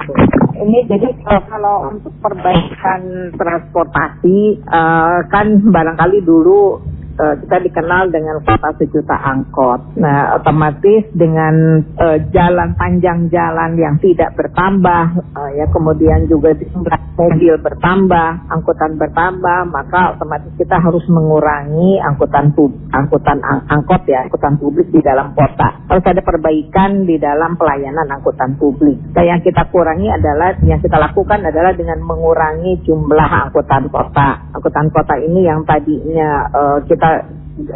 ini 0.53 0.85
jadi 0.85 1.07
kalau, 1.25 1.41
kalau 1.49 1.75
untuk 1.89 2.13
perbaikan 2.21 3.33
transportasi 3.33 4.61
uh, 4.69 5.25
kan 5.27 5.47
barangkali 5.65 6.21
dulu 6.21 6.77
uh, 7.17 7.35
kita 7.45 7.57
dikenal 7.69 8.09
dengan 8.09 8.41
kota 8.41 8.73
sejuta 8.77 9.15
angkot. 9.15 9.97
Nah, 9.99 10.37
otomatis 10.37 11.09
dengan 11.13 11.81
uh, 11.97 12.17
jalan 12.33 12.73
panjang 12.77 13.29
jalan 13.29 13.77
yang 13.77 13.95
tidak 14.01 14.33
bertambah, 14.33 15.03
uh, 15.37 15.49
ya 15.53 15.65
kemudian 15.69 16.25
juga 16.29 16.53
jumlah 16.57 16.99
mobil 17.13 17.53
bertambah, 17.61 18.29
angkutan 18.49 18.97
bertambah, 18.97 19.59
maka 19.69 20.17
otomatis 20.17 20.49
kita 20.57 20.81
harus 20.81 21.05
mengurangi 21.09 22.01
angkutan 22.01 22.53
pub, 22.57 22.73
angkutan 22.89 23.37
ang 23.45 23.65
angkot 23.69 24.01
ya, 24.09 24.25
angkutan 24.25 24.57
publik 24.57 24.89
di 24.89 25.01
dalam 25.05 25.33
kota. 25.37 25.85
Harus 25.89 26.05
ada 26.09 26.21
perbaikan 26.25 27.05
di 27.05 27.21
dalam 27.21 27.53
pelayanan 27.59 28.09
angkutan 28.09 28.57
publik. 28.57 28.97
Nah, 29.13 29.23
yang 29.25 29.41
kita 29.45 29.69
kurangi 29.69 30.09
adalah 30.09 30.57
yang 30.65 30.81
kita 30.81 30.97
lakukan 30.97 31.45
adalah 31.45 31.75
dengan 31.77 32.01
mengurangi 32.01 32.81
jumlah 32.81 33.29
angkutan 33.49 33.89
kota. 33.93 34.49
Angkutan 34.53 34.89
kota 34.89 35.15
ini 35.21 35.45
yang 35.45 35.61
tadinya 35.67 36.49
uh, 36.49 36.77
kita 36.85 37.02
kita 37.03 37.19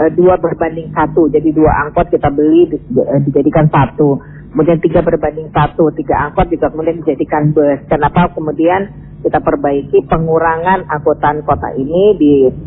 uh, 0.08 0.12
dua 0.16 0.40
berbanding 0.40 0.88
satu, 0.96 1.28
jadi 1.28 1.52
dua 1.52 1.84
angkot 1.84 2.08
kita 2.08 2.32
beli 2.32 2.72
uh, 2.72 3.20
dijadikan 3.28 3.68
satu. 3.68 4.24
Kemudian 4.56 4.80
tiga 4.80 5.04
berbanding 5.04 5.52
satu, 5.52 5.92
tiga 5.92 6.32
angkot 6.32 6.48
juga 6.48 6.72
kemudian 6.72 7.04
dijadikan 7.04 7.52
bus. 7.52 7.84
Kenapa 7.92 8.32
kemudian 8.32 8.88
kita 9.20 9.44
perbaiki 9.44 10.08
pengurangan 10.08 10.88
angkutan 10.88 11.44
kota 11.44 11.76
ini 11.76 12.16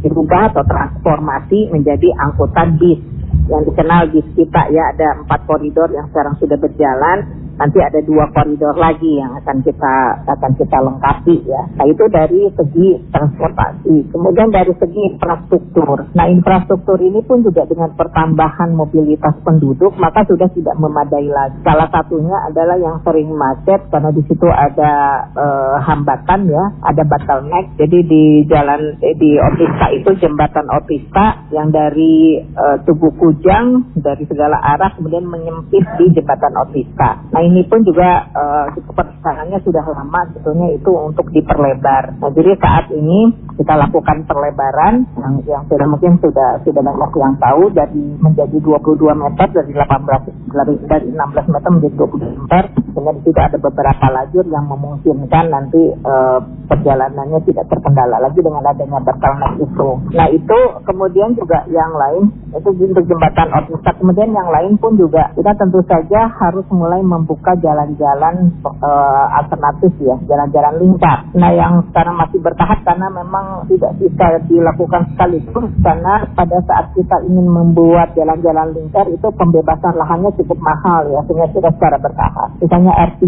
dirubah 0.05 0.53
atau 0.53 0.61
transformasi 0.69 1.73
menjadi 1.73 2.13
angkutan 2.29 2.77
bis 2.77 3.01
yang 3.49 3.65
dikenal 3.65 4.13
bis 4.13 4.27
kita 4.37 4.69
ya 4.69 4.93
ada 4.93 5.25
empat 5.25 5.49
koridor 5.49 5.89
yang 5.97 6.13
sekarang 6.13 6.37
sudah 6.37 6.61
berjalan 6.61 7.49
nanti 7.57 7.79
ada 7.81 8.01
dua 8.05 8.31
koridor 8.31 8.77
lagi 8.77 9.19
yang 9.19 9.35
akan 9.43 9.65
kita 9.65 9.95
akan 10.29 10.53
kita 10.57 10.79
lengkapi 10.81 11.37
ya. 11.45 11.63
Nah 11.77 11.87
itu 11.89 12.05
dari 12.13 12.49
segi 12.55 12.89
transportasi. 13.11 14.13
Kemudian 14.13 14.49
dari 14.55 14.73
segi 14.77 15.01
infrastruktur. 15.15 16.11
Nah 16.15 16.27
infrastruktur 16.31 16.99
ini 17.01 17.21
pun 17.25 17.43
juga 17.45 17.67
dengan 17.67 17.93
pertambahan 17.97 18.73
mobilitas 18.75 19.37
penduduk 19.43 19.97
maka 19.99 20.25
sudah 20.27 20.49
tidak 20.53 20.77
memadai 20.79 21.29
lagi. 21.29 21.59
Salah 21.67 21.89
satunya 21.93 22.37
adalah 22.49 22.77
yang 22.79 22.97
sering 23.05 23.31
macet 23.35 23.87
karena 23.93 24.11
di 24.15 24.23
situ 24.27 24.49
ada 24.49 25.27
uh, 25.35 25.77
hambatan 25.85 26.49
ya, 26.49 26.65
ada 26.87 27.03
bottleneck. 27.05 27.77
Jadi 27.81 27.99
di 28.07 28.25
jalan 28.49 28.97
eh, 29.01 29.17
di 29.17 29.37
Otista 29.37 29.87
itu 29.93 30.11
jembatan 30.21 30.67
Otista 30.71 31.51
yang 31.53 31.73
dari 31.73 32.41
uh, 32.41 32.81
Tugu 32.85 33.13
Kujang 33.17 33.97
dari 33.97 34.25
segala 34.27 34.59
arah 34.61 34.93
kemudian 34.97 35.27
menyempit 35.27 35.85
di 36.01 36.13
jembatan 36.15 36.55
Otista. 36.67 37.31
Nah 37.33 37.43
ini 37.51 37.67
pun 37.67 37.83
juga 37.83 38.31
uh, 38.31 38.71
perencananya 38.95 39.59
sudah 39.67 39.83
lama 39.91 40.23
sebetulnya 40.31 40.79
itu 40.79 40.91
untuk 40.95 41.27
diperlebar. 41.35 42.23
Nah, 42.23 42.31
jadi 42.31 42.55
saat 42.63 42.87
ini 42.95 43.35
kita 43.59 43.75
lakukan 43.75 44.25
perlebaran 44.25 45.05
yang 45.19 45.35
yang 45.45 45.63
sudah 45.67 45.87
mungkin 45.91 46.17
sudah 46.23 46.63
sudah 46.63 46.81
banyak 46.81 47.11
yang 47.19 47.35
tahu 47.43 47.63
dari 47.75 48.05
menjadi 48.23 48.57
22 48.63 49.11
meter 49.19 49.47
dari 49.51 49.73
18 49.75 50.55
dari, 50.55 50.75
dari 50.87 51.09
16 51.11 51.53
meter 51.53 51.69
menjadi 51.75 51.95
22 51.99 52.41
meter. 52.47 52.65
Kemudian 52.91 53.15
di 53.19 53.23
situ 53.27 53.41
ada 53.41 53.59
beberapa 53.59 54.07
lajur 54.11 54.45
yang 54.51 54.67
memungkinkan 54.67 55.45
nanti 55.51 55.83
uh, 56.07 56.39
perjalanannya 56.71 57.39
tidak 57.47 57.67
terkendala 57.71 58.17
lagi 58.19 58.41
dengan 58.43 58.63
adanya 58.67 58.99
bottleneck 59.03 59.55
itu. 59.63 59.91
Nah 60.15 60.27
itu 60.31 60.59
kemudian 60.87 61.35
juga 61.35 61.67
yang 61.71 61.93
lain 61.95 62.31
itu 62.51 62.69
untuk 62.83 63.05
jembatan 63.07 63.49
Otista. 63.55 63.95
Kemudian 63.99 64.31
yang 64.35 64.51
lain 64.51 64.75
pun 64.79 64.99
juga 64.99 65.31
kita 65.39 65.55
tentu 65.55 65.83
saja 65.87 66.31
harus 66.31 66.67
mulai 66.75 66.99
membuka 67.03 67.30
membuka 67.31 67.55
jalan-jalan 67.63 68.51
uh, 68.67 69.27
alternatif 69.39 69.95
ya, 70.03 70.19
jalan-jalan 70.27 70.83
lingkar. 70.83 71.31
Nah 71.39 71.55
yang 71.55 71.87
sekarang 71.87 72.19
masih 72.19 72.43
bertahap 72.43 72.83
karena 72.83 73.07
memang 73.07 73.71
tidak 73.71 73.95
bisa 74.03 74.43
dilakukan 74.51 75.15
sekaligus 75.15 75.71
karena 75.79 76.27
pada 76.35 76.59
saat 76.67 76.91
kita 76.99 77.23
ingin 77.31 77.47
membuat 77.47 78.19
jalan-jalan 78.19 78.75
lingkar 78.75 79.07
itu 79.15 79.31
pembebasan 79.31 79.95
lahannya 79.95 80.35
cukup 80.43 80.59
mahal 80.59 81.07
ya, 81.07 81.23
sehingga 81.31 81.47
tidak 81.55 81.73
secara 81.79 82.03
bertahap. 82.03 82.51
Misalnya 82.59 82.93
R3, 82.99 83.27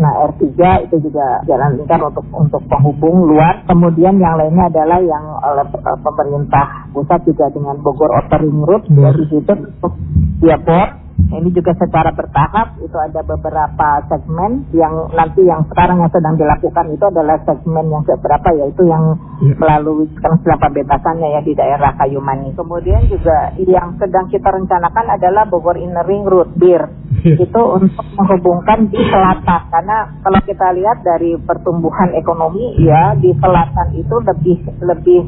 nah 0.00 0.12
R3 0.32 0.48
itu 0.88 0.96
juga 1.04 1.44
jalan 1.44 1.76
lingkar 1.76 2.00
untuk 2.00 2.24
untuk 2.32 2.64
penghubung 2.72 3.28
luar. 3.28 3.68
Kemudian 3.68 4.16
yang 4.16 4.40
lainnya 4.40 4.72
adalah 4.72 4.96
yang 5.04 5.28
oleh 5.28 5.68
uh, 5.76 6.00
pemerintah 6.00 6.88
pusat 6.96 7.20
juga 7.28 7.52
dengan 7.52 7.76
Bogor 7.84 8.16
Outer 8.16 8.40
Ring 8.48 8.64
Road 8.64 8.88
dari 8.88 9.28
situ 9.28 9.52
untuk 9.52 9.92
Bor 10.40 11.01
ini 11.30 11.48
juga 11.54 11.72
secara 11.78 12.10
bertahap 12.10 12.80
itu 12.82 12.96
ada 12.98 13.22
beberapa 13.22 13.88
segmen 14.10 14.66
yang 14.74 15.12
nanti 15.14 15.46
yang 15.46 15.62
sekarang 15.70 16.02
yang 16.02 16.10
sedang 16.10 16.34
dilakukan 16.34 16.86
itu 16.90 17.04
adalah 17.06 17.38
segmen 17.46 17.86
yang 17.92 18.02
seberapa 18.02 18.48
yaitu 18.56 18.82
yang 18.88 19.16
ya. 19.44 19.54
melalui 19.60 20.10
sekarang 20.18 20.40
bebasannya 20.72 21.28
ya 21.38 21.40
di 21.44 21.52
daerah 21.52 21.92
Kayumani. 22.00 22.56
Kemudian 22.56 23.06
juga 23.06 23.52
yang 23.60 24.00
sedang 24.00 24.26
kita 24.32 24.48
rencanakan 24.48 25.06
adalah 25.14 25.44
Bogor 25.46 25.76
Inner 25.76 26.04
Ring 26.04 26.24
Road 26.24 26.56
BIR 26.56 26.82
ya. 27.22 27.36
itu 27.38 27.60
untuk 27.60 28.06
menghubungkan 28.18 28.88
di 28.88 28.98
selatan 28.98 29.62
karena 29.70 29.98
kalau 30.24 30.40
kita 30.42 30.66
lihat 30.74 30.98
dari 31.04 31.38
pertumbuhan 31.38 32.16
ekonomi 32.16 32.80
ya 32.82 33.14
di 33.16 33.30
selatan 33.38 33.94
itu 33.94 34.14
lebih 34.24 34.56
lebih 34.82 35.20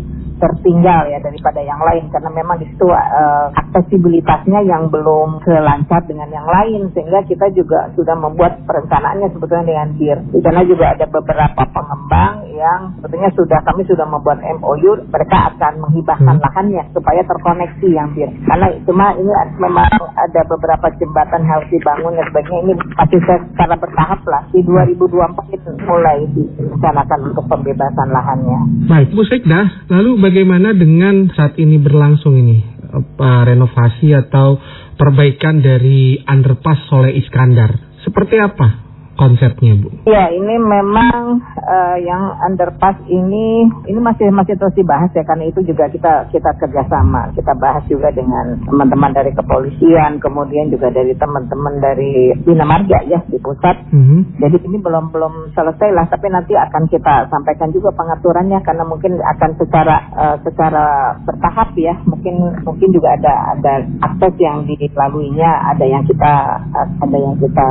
tertinggal 0.44 1.08
ya 1.08 1.16
daripada 1.24 1.64
yang 1.64 1.80
lain 1.80 2.12
karena 2.12 2.28
memang 2.28 2.60
di 2.60 2.68
situ 2.68 2.84
uh, 2.84 3.48
aksesibilitasnya 3.56 4.60
yang 4.68 4.92
belum 4.92 5.40
selancar 5.48 6.04
dengan 6.04 6.28
yang 6.28 6.44
lain 6.44 6.92
sehingga 6.92 7.24
kita 7.24 7.48
juga 7.56 7.88
sudah 7.96 8.12
membuat 8.12 8.60
perencanaannya 8.68 9.32
sebetulnya 9.32 9.64
dengan 9.64 9.88
BIR. 9.96 10.20
Di 10.36 10.40
sana 10.44 10.60
juga 10.68 10.92
ada 10.92 11.08
beberapa 11.08 11.62
pengembang 11.72 12.44
yang 12.52 12.92
sebetulnya 13.00 13.32
sudah 13.32 13.58
kami 13.64 13.88
sudah 13.88 14.04
membuat 14.04 14.44
MOU 14.60 15.08
mereka 15.08 15.56
akan 15.56 15.72
menghibahkan 15.80 16.36
hmm. 16.36 16.44
lahannya 16.44 16.82
supaya 16.92 17.24
terkoneksi 17.24 17.88
yang 17.88 18.12
BIR. 18.12 18.30
Karena 18.44 18.66
cuma 18.84 19.16
ini 19.16 19.32
memang 19.56 19.88
ada 20.12 20.40
beberapa 20.44 20.92
jembatan 21.00 21.42
harus 21.48 21.66
dibangun 21.72 22.12
dan 22.20 22.26
sebagainya 22.28 22.60
ini 22.68 22.74
masih 23.00 23.20
secara 23.24 23.74
bertahap 23.80 24.20
lah 24.28 24.42
di 24.52 24.60
2024 24.60 25.56
itu 25.56 25.70
mulai 25.88 26.18
direncanakan 26.36 27.18
untuk 27.32 27.44
pembebasan 27.48 28.08
lahannya. 28.12 28.58
Baik, 28.84 29.08
Bu 29.16 29.24
Sekda, 29.24 29.88
lalu 29.88 30.10
bagaimana 30.20 30.33
dengan 30.74 31.30
saat 31.30 31.54
ini 31.62 31.78
berlangsung 31.78 32.34
ini 32.34 32.58
apa, 32.90 33.46
renovasi 33.46 34.10
atau 34.10 34.58
perbaikan 34.98 35.62
dari 35.62 36.18
underpass 36.26 36.90
Soleh 36.90 37.14
Iskandar? 37.14 38.02
Seperti 38.02 38.36
apa 38.42 38.83
konsepnya 39.14 39.72
Bu? 39.78 39.88
Ya 40.06 40.30
ini 40.30 40.54
memang 40.58 41.42
uh, 41.58 41.96
yang 41.98 42.38
underpass 42.44 42.98
ini 43.06 43.66
ini 43.86 43.98
masih 44.00 44.30
masih 44.34 44.58
terus 44.58 44.74
dibahas 44.76 45.10
ya 45.14 45.22
karena 45.26 45.48
itu 45.48 45.60
juga 45.66 45.90
kita 45.90 46.28
kita 46.30 46.50
kerjasama 46.58 47.32
kita 47.34 47.52
bahas 47.58 47.82
juga 47.86 48.10
dengan 48.10 48.58
teman-teman 48.66 49.12
dari 49.14 49.30
kepolisian 49.34 50.18
kemudian 50.18 50.70
juga 50.70 50.90
dari 50.90 51.14
teman-teman 51.14 51.78
dari 51.78 52.34
Bina 52.42 52.66
Marga 52.66 53.02
ya 53.06 53.22
di 53.26 53.38
pusat. 53.38 53.90
Mm-hmm. 53.90 54.20
Jadi 54.42 54.56
ini 54.66 54.78
belum 54.78 55.14
belum 55.14 55.34
selesai 55.54 55.90
lah 55.94 56.06
tapi 56.10 56.30
nanti 56.30 56.54
akan 56.58 56.90
kita 56.90 57.30
sampaikan 57.30 57.70
juga 57.70 57.94
pengaturannya 57.94 58.60
karena 58.66 58.84
mungkin 58.86 59.18
akan 59.18 59.50
secara 59.58 59.96
uh, 60.14 60.36
secara 60.42 61.16
bertahap 61.22 61.72
ya 61.78 61.94
mungkin 62.04 62.54
mungkin 62.62 62.88
juga 62.90 63.14
ada 63.16 63.34
ada 63.56 63.72
akses 64.04 64.34
yang 64.38 64.66
dilaluinya 64.66 65.74
ada 65.74 65.84
yang 65.84 66.02
kita 66.06 66.34
ada 66.74 67.16
yang 67.16 67.34
kita 67.38 67.68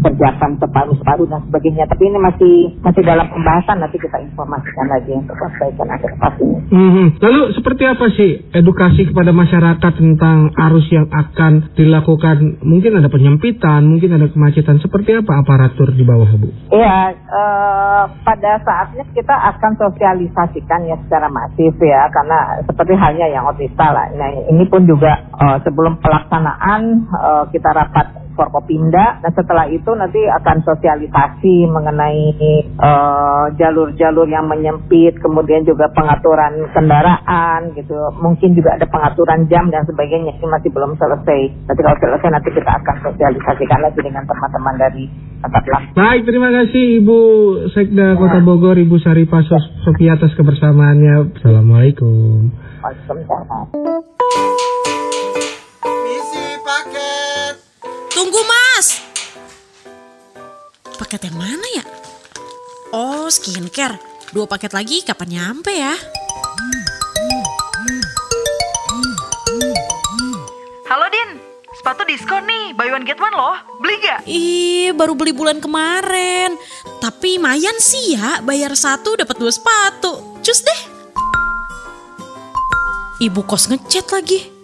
kerjakan 0.00 0.56
separuh-separuh 0.56 1.26
dan 1.28 1.40
sebagainya. 1.48 1.84
Tapi 1.84 2.02
ini 2.08 2.18
masih 2.18 2.54
masih 2.80 3.02
dalam 3.04 3.28
pembahasan 3.28 3.76
nanti 3.84 4.00
kita 4.00 4.16
informasikan 4.24 4.86
lagi 4.88 5.12
untuk 5.12 5.36
perbaikan 5.36 5.88
underpass 5.92 6.34
ini. 6.40 6.56
Mm-hmm. 6.72 7.06
Lalu 7.20 7.42
seperti 7.52 7.82
apa 7.84 8.06
sih 8.16 8.30
edukasi 8.56 9.12
kepada 9.12 9.30
masyarakat 9.36 9.92
tentang 9.92 10.48
arus 10.56 10.86
yang 10.88 11.06
akan 11.12 11.76
dilakukan? 11.76 12.64
Mungkin 12.64 12.92
ada 12.96 13.12
penyempitan, 13.12 13.84
mungkin 13.84 14.16
ada 14.16 14.32
kemacetan. 14.32 14.80
Seperti 14.80 15.18
apa 15.18 15.44
aparatur 15.44 15.92
di 15.92 16.04
bawah 16.06 16.30
Bu? 16.40 16.48
Iya, 16.72 17.12
uh, 17.12 18.04
pada 18.24 18.62
saatnya 18.64 19.04
kita 19.12 19.34
akan 19.34 19.76
sosialisasikan 19.76 20.88
ya 20.88 20.96
secara 21.04 21.28
masif 21.28 21.76
ya, 21.82 22.08
karena 22.08 22.64
seperti 22.64 22.94
halnya 22.96 23.26
yang 23.28 23.44
otista 23.44 23.92
lah. 23.92 24.08
Nah 24.16 24.30
ini 24.48 24.64
pun 24.70 24.88
juga 24.88 25.28
uh, 25.36 25.58
sebelum 25.60 26.00
pelaksanaan 26.00 26.82
uh, 27.12 27.44
kita 27.50 27.68
rapat 27.74 28.21
Forkopimda. 28.32 29.20
Nah 29.20 29.32
setelah 29.32 29.68
itu 29.68 29.90
nanti 29.92 30.20
akan 30.24 30.64
sosialisasi 30.64 31.68
mengenai 31.68 32.22
uh, 32.80 33.46
jalur-jalur 33.56 34.28
yang 34.28 34.48
menyempit, 34.48 35.20
kemudian 35.20 35.62
juga 35.68 35.88
pengaturan 35.92 36.68
kendaraan 36.72 37.76
gitu. 37.76 37.94
Mungkin 38.18 38.56
juga 38.56 38.76
ada 38.80 38.86
pengaturan 38.88 39.46
jam 39.48 39.68
dan 39.68 39.84
sebagainya. 39.84 40.36
Ini 40.36 40.46
masih 40.48 40.70
belum 40.72 40.96
selesai. 40.96 41.40
Nanti 41.68 41.80
kalau 41.80 41.98
selesai 42.00 42.28
nanti 42.32 42.50
kita 42.52 42.70
akan 42.72 42.96
sosialisasikan 43.04 43.80
lagi 43.84 44.00
dengan 44.00 44.24
teman-teman 44.24 44.74
dari 44.80 45.04
Tata 45.42 45.58
Baik, 45.98 46.22
terima 46.22 46.54
kasih 46.54 47.02
Ibu 47.02 47.18
Sekda 47.74 48.14
Kota 48.14 48.38
ya. 48.38 48.46
Bogor, 48.46 48.78
Ibu 48.78 48.96
Saripah 49.02 49.42
Sofi 49.82 50.06
atas 50.06 50.30
kebersamaannya. 50.38 51.34
Assalamualaikum. 51.34 52.54
Waalaikumsalam. 52.78 54.61
Tunggu 58.22 58.38
mas 58.46 59.02
Paket 60.94 61.26
yang 61.26 61.42
mana 61.42 61.66
ya? 61.74 61.82
Oh 62.94 63.26
skincare 63.26 63.98
Dua 64.30 64.46
paket 64.46 64.70
lagi 64.70 65.02
kapan 65.02 65.26
nyampe 65.34 65.74
ya? 65.74 65.90
Halo 70.86 71.10
Din 71.10 71.34
Sepatu 71.74 72.06
diskon 72.06 72.46
nih, 72.46 72.78
buy 72.78 72.94
one 72.94 73.02
get 73.02 73.18
one 73.18 73.34
loh. 73.34 73.58
Beli 73.82 73.98
gak? 73.98 74.22
Ih, 74.30 74.94
baru 74.94 75.18
beli 75.18 75.34
bulan 75.34 75.58
kemarin. 75.58 76.54
Tapi 77.02 77.42
mayan 77.42 77.74
sih 77.82 78.14
ya, 78.14 78.38
bayar 78.46 78.70
satu 78.78 79.18
dapat 79.18 79.34
dua 79.34 79.50
sepatu. 79.50 80.38
Cus 80.46 80.62
deh. 80.62 80.80
Ibu 83.26 83.42
kos 83.50 83.66
ngechat 83.66 84.14
lagi. 84.14 84.61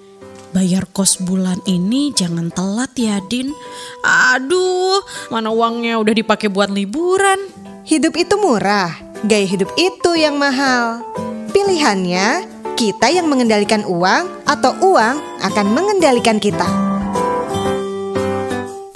Bayar 0.48 0.88
kos 0.88 1.20
bulan 1.20 1.60
ini 1.68 2.08
jangan 2.16 2.48
telat 2.48 2.96
ya 2.96 3.20
Din. 3.28 3.52
Aduh, 4.00 5.04
mana 5.28 5.52
uangnya 5.52 6.00
udah 6.00 6.16
dipakai 6.16 6.48
buat 6.48 6.72
liburan. 6.72 7.36
Hidup 7.84 8.16
itu 8.16 8.40
murah, 8.40 8.96
gaya 9.28 9.44
hidup 9.44 9.68
itu 9.76 10.16
yang 10.16 10.40
mahal. 10.40 11.04
Pilihannya, 11.52 12.48
kita 12.80 13.12
yang 13.12 13.28
mengendalikan 13.28 13.84
uang 13.84 14.48
atau 14.48 14.72
uang 14.80 15.20
akan 15.44 15.66
mengendalikan 15.76 16.40
kita. 16.40 16.87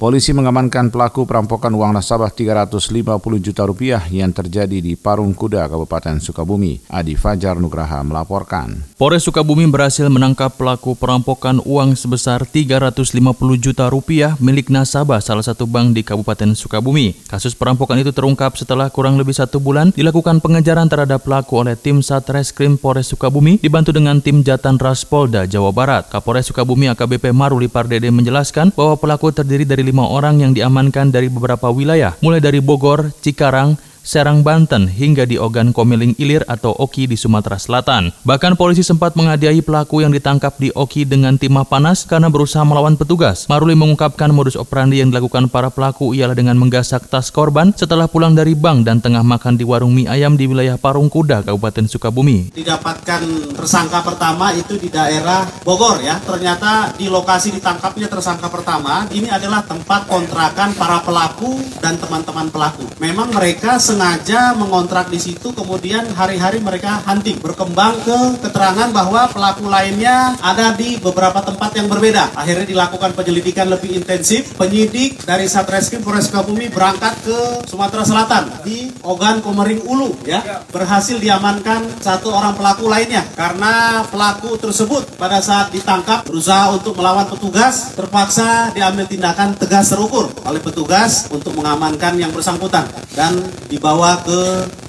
Polisi 0.03 0.35
mengamankan 0.35 0.91
pelaku 0.91 1.23
perampokan 1.23 1.71
uang 1.71 1.95
nasabah 1.95 2.27
350 2.27 2.99
juta 3.39 3.63
rupiah 3.63 4.03
yang 4.11 4.35
terjadi 4.35 4.83
di 4.83 4.99
Parung 4.99 5.31
Kuda, 5.31 5.71
Kabupaten 5.71 6.19
Sukabumi. 6.19 6.83
Adi 6.91 7.15
Fajar 7.15 7.55
Nugraha 7.55 8.03
melaporkan. 8.03 8.83
Polres 8.99 9.23
Sukabumi 9.23 9.63
berhasil 9.63 10.03
menangkap 10.11 10.59
pelaku 10.59 10.99
perampokan 10.99 11.63
uang 11.63 11.95
sebesar 11.95 12.43
350 12.43 13.15
juta 13.55 13.87
rupiah 13.87 14.35
milik 14.43 14.67
nasabah 14.67 15.23
salah 15.23 15.39
satu 15.39 15.63
bank 15.63 15.95
di 15.95 16.03
Kabupaten 16.03 16.51
Sukabumi. 16.51 17.15
Kasus 17.31 17.55
perampokan 17.55 17.95
itu 17.95 18.11
terungkap 18.11 18.59
setelah 18.59 18.91
kurang 18.91 19.15
lebih 19.15 19.31
satu 19.31 19.63
bulan 19.63 19.95
dilakukan 19.95 20.43
pengejaran 20.43 20.91
terhadap 20.91 21.23
pelaku 21.23 21.63
oleh 21.63 21.79
tim 21.79 22.03
Satreskrim 22.03 22.75
Polres 22.75 23.07
Sukabumi 23.07 23.55
dibantu 23.63 23.95
dengan 23.95 24.19
tim 24.19 24.43
Jatan 24.43 24.75
Ras 24.83 25.07
Polda 25.07 25.47
Jawa 25.47 25.71
Barat. 25.71 26.11
Kapolres 26.11 26.51
Sukabumi 26.51 26.91
AKBP 26.91 27.31
Maruli 27.31 27.71
Pardede 27.71 28.11
menjelaskan 28.11 28.75
bahwa 28.75 28.99
pelaku 28.99 29.31
terdiri 29.31 29.63
dari 29.63 29.92
lima 29.93 30.09
orang 30.09 30.41
yang 30.41 30.57
diamankan 30.57 31.13
dari 31.13 31.29
beberapa 31.29 31.69
wilayah, 31.69 32.17
mulai 32.25 32.41
dari 32.41 32.57
Bogor, 32.57 33.13
Cikarang, 33.21 33.77
Serang 34.03 34.43
Banten 34.43 34.91
hingga 34.91 35.23
di 35.23 35.39
Ogan 35.39 35.71
Komeling 35.71 36.19
Ilir 36.19 36.43
atau 36.51 36.75
Oki 36.75 37.07
di 37.07 37.15
Sumatera 37.15 37.55
Selatan. 37.55 38.11
Bahkan 38.27 38.59
polisi 38.59 38.83
sempat 38.83 39.15
menghadiahi 39.15 39.63
pelaku 39.63 40.03
yang 40.03 40.11
ditangkap 40.11 40.59
di 40.59 40.75
Oki 40.75 41.07
dengan 41.07 41.39
timah 41.39 41.63
panas 41.63 42.03
karena 42.03 42.27
berusaha 42.27 42.67
melawan 42.67 42.99
petugas. 42.99 43.47
Maruli 43.47 43.79
mengungkapkan 43.79 44.27
modus 44.35 44.59
operandi 44.59 44.99
yang 44.99 45.07
dilakukan 45.07 45.47
para 45.47 45.71
pelaku 45.71 46.11
ialah 46.11 46.35
dengan 46.35 46.59
menggasak 46.59 47.07
tas 47.07 47.31
korban 47.31 47.71
setelah 47.71 48.11
pulang 48.11 48.35
dari 48.35 48.51
bank 48.59 48.83
dan 48.83 48.99
tengah 48.99 49.23
makan 49.23 49.55
di 49.55 49.63
warung 49.63 49.95
mie 49.95 50.11
ayam 50.11 50.35
di 50.35 50.51
wilayah 50.51 50.75
Parung 50.75 51.07
Kuda, 51.07 51.47
Kabupaten 51.47 51.87
Sukabumi. 51.87 52.51
Didapatkan 52.51 53.55
tersangka 53.55 54.03
pertama 54.03 54.51
itu 54.51 54.75
di 54.75 54.91
daerah 54.91 55.47
Bogor 55.63 56.03
ya. 56.03 56.19
Ternyata 56.19 56.91
di 56.99 57.07
lokasi 57.07 57.55
ditangkapnya 57.55 58.11
tersangka 58.11 58.51
pertama 58.51 59.07
ini 59.15 59.31
adalah 59.31 59.63
tempat 59.63 60.11
kontrakan 60.11 60.75
para 60.75 60.99
pelaku 60.99 61.55
dan 61.79 61.95
teman-teman 61.95 62.51
pelaku. 62.51 62.83
Memang 62.99 63.31
mereka 63.31 63.79
sengaja 63.93 64.57
mengontrak 64.57 65.13
di 65.13 65.21
situ 65.21 65.53
kemudian 65.53 66.01
hari-hari 66.17 66.57
mereka 66.57 66.97
hunting 67.05 67.37
berkembang 67.37 67.93
ke 68.01 68.41
keterangan 68.41 68.89
bahwa 68.89 69.29
pelaku 69.29 69.69
lainnya 69.69 70.33
ada 70.41 70.73
di 70.73 70.97
beberapa 70.97 71.45
tempat 71.45 71.77
yang 71.77 71.85
berbeda. 71.85 72.33
Akhirnya 72.33 72.65
dilakukan 72.65 73.13
penyelidikan 73.13 73.69
lebih 73.69 73.93
intensif. 73.93 74.57
Penyidik 74.57 75.21
dari 75.29 75.45
Satreskrim 75.45 76.01
Polres 76.01 76.25
Sukabumi 76.25 76.73
berangkat 76.73 77.21
ke 77.21 77.37
Sumatera 77.69 78.01
Selatan 78.01 78.65
di 78.65 78.89
Ogan 79.05 79.45
Komering 79.45 79.85
Ulu 79.85 80.25
ya. 80.25 80.65
Berhasil 80.73 81.21
diamankan 81.21 82.01
satu 82.01 82.33
orang 82.33 82.57
pelaku 82.57 82.89
lainnya. 82.89 83.21
Karena 83.37 84.01
pelaku 84.09 84.57
tersebut 84.57 85.21
pada 85.21 85.37
saat 85.37 85.69
ditangkap 85.69 86.25
berusaha 86.25 86.73
untuk 86.73 86.97
melawan 86.97 87.29
petugas 87.29 87.93
terpaksa 87.93 88.73
diambil 88.73 89.05
tindakan 89.05 89.53
tegas 89.53 89.93
terukur 89.93 90.33
oleh 90.49 90.57
petugas 90.57 91.29
untuk 91.29 91.53
mengamankan 91.53 92.17
yang 92.17 92.33
bersangkutan 92.33 92.89
dan 93.13 93.37
di 93.69 93.77
dibawa 93.77 94.17
ke 94.25 94.41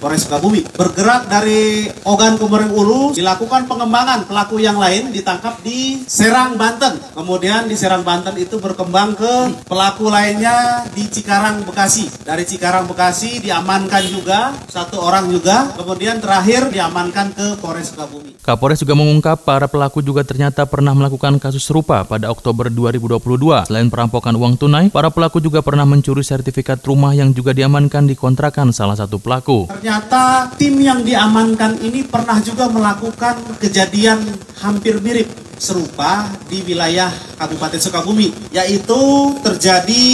Polres 0.04 0.28
Sukabumi. 0.28 0.60
Bergerak 0.76 1.32
dari 1.32 1.88
Ogan 2.04 2.36
Kumering 2.36 2.76
Ulu, 2.76 3.16
dilakukan 3.16 3.64
pengembangan 3.64 4.28
pelaku 4.28 4.60
yang 4.60 4.76
lain 4.76 5.08
ditangkap 5.08 5.64
di 5.64 6.04
Serang, 6.04 6.60
Banten. 6.60 7.00
Kemudian 7.16 7.64
di 7.64 7.72
Serang, 7.72 8.04
Banten 8.04 8.36
itu 8.36 8.60
berkembang 8.60 9.16
ke 9.16 9.64
pelaku 9.64 10.12
lainnya 10.12 10.84
di 10.92 11.08
Cikarang, 11.08 11.64
Bekasi. 11.64 12.20
Dari 12.20 12.44
Cikarang, 12.44 12.84
Bekasi 12.84 13.40
diamankan 13.40 14.04
juga, 14.12 14.52
satu 14.68 15.00
orang 15.00 15.32
juga. 15.32 15.72
Kemudian 15.72 16.20
terakhir 16.20 16.68
diamankan 16.68 17.32
ke 17.32 17.56
Polres 17.64 17.88
Sukabumi. 17.88 18.36
Kapolres 18.44 18.84
juga 18.84 18.92
mengungkap 18.92 19.40
para 19.40 19.72
pelaku 19.72 20.04
juga 20.04 20.20
ternyata 20.20 20.68
pernah 20.68 20.92
melakukan 20.92 21.40
kasus 21.40 21.64
serupa 21.64 22.04
pada 22.04 22.28
Oktober 22.28 22.68
2022. 22.68 23.72
Selain 23.72 23.88
perampokan 23.88 24.36
uang 24.36 24.60
tunai, 24.60 24.92
para 24.92 25.08
pelaku 25.08 25.40
juga 25.40 25.64
pernah 25.64 25.88
mencuri 25.88 26.20
sertifikat 26.20 26.84
rumah 26.84 27.16
yang 27.16 27.32
juga 27.32 27.56
diamankan 27.56 28.04
di 28.04 28.12
kontrakan 28.12 28.68
salah 28.68 29.00
satu 29.00 29.16
pelaku. 29.16 29.72
Ternyata 29.94 30.50
tim 30.59 30.74
yang 30.83 31.07
diamankan 31.07 31.78
ini 31.78 32.02
pernah 32.02 32.42
juga 32.42 32.66
melakukan 32.66 33.46
kejadian 33.62 34.26
hampir 34.59 34.98
mirip 34.98 35.30
serupa 35.58 36.30
di 36.50 36.64
wilayah 36.64 37.12
Kabupaten 37.38 37.80
Sukabumi 37.80 38.32
yaitu 38.54 39.02
terjadi 39.42 40.04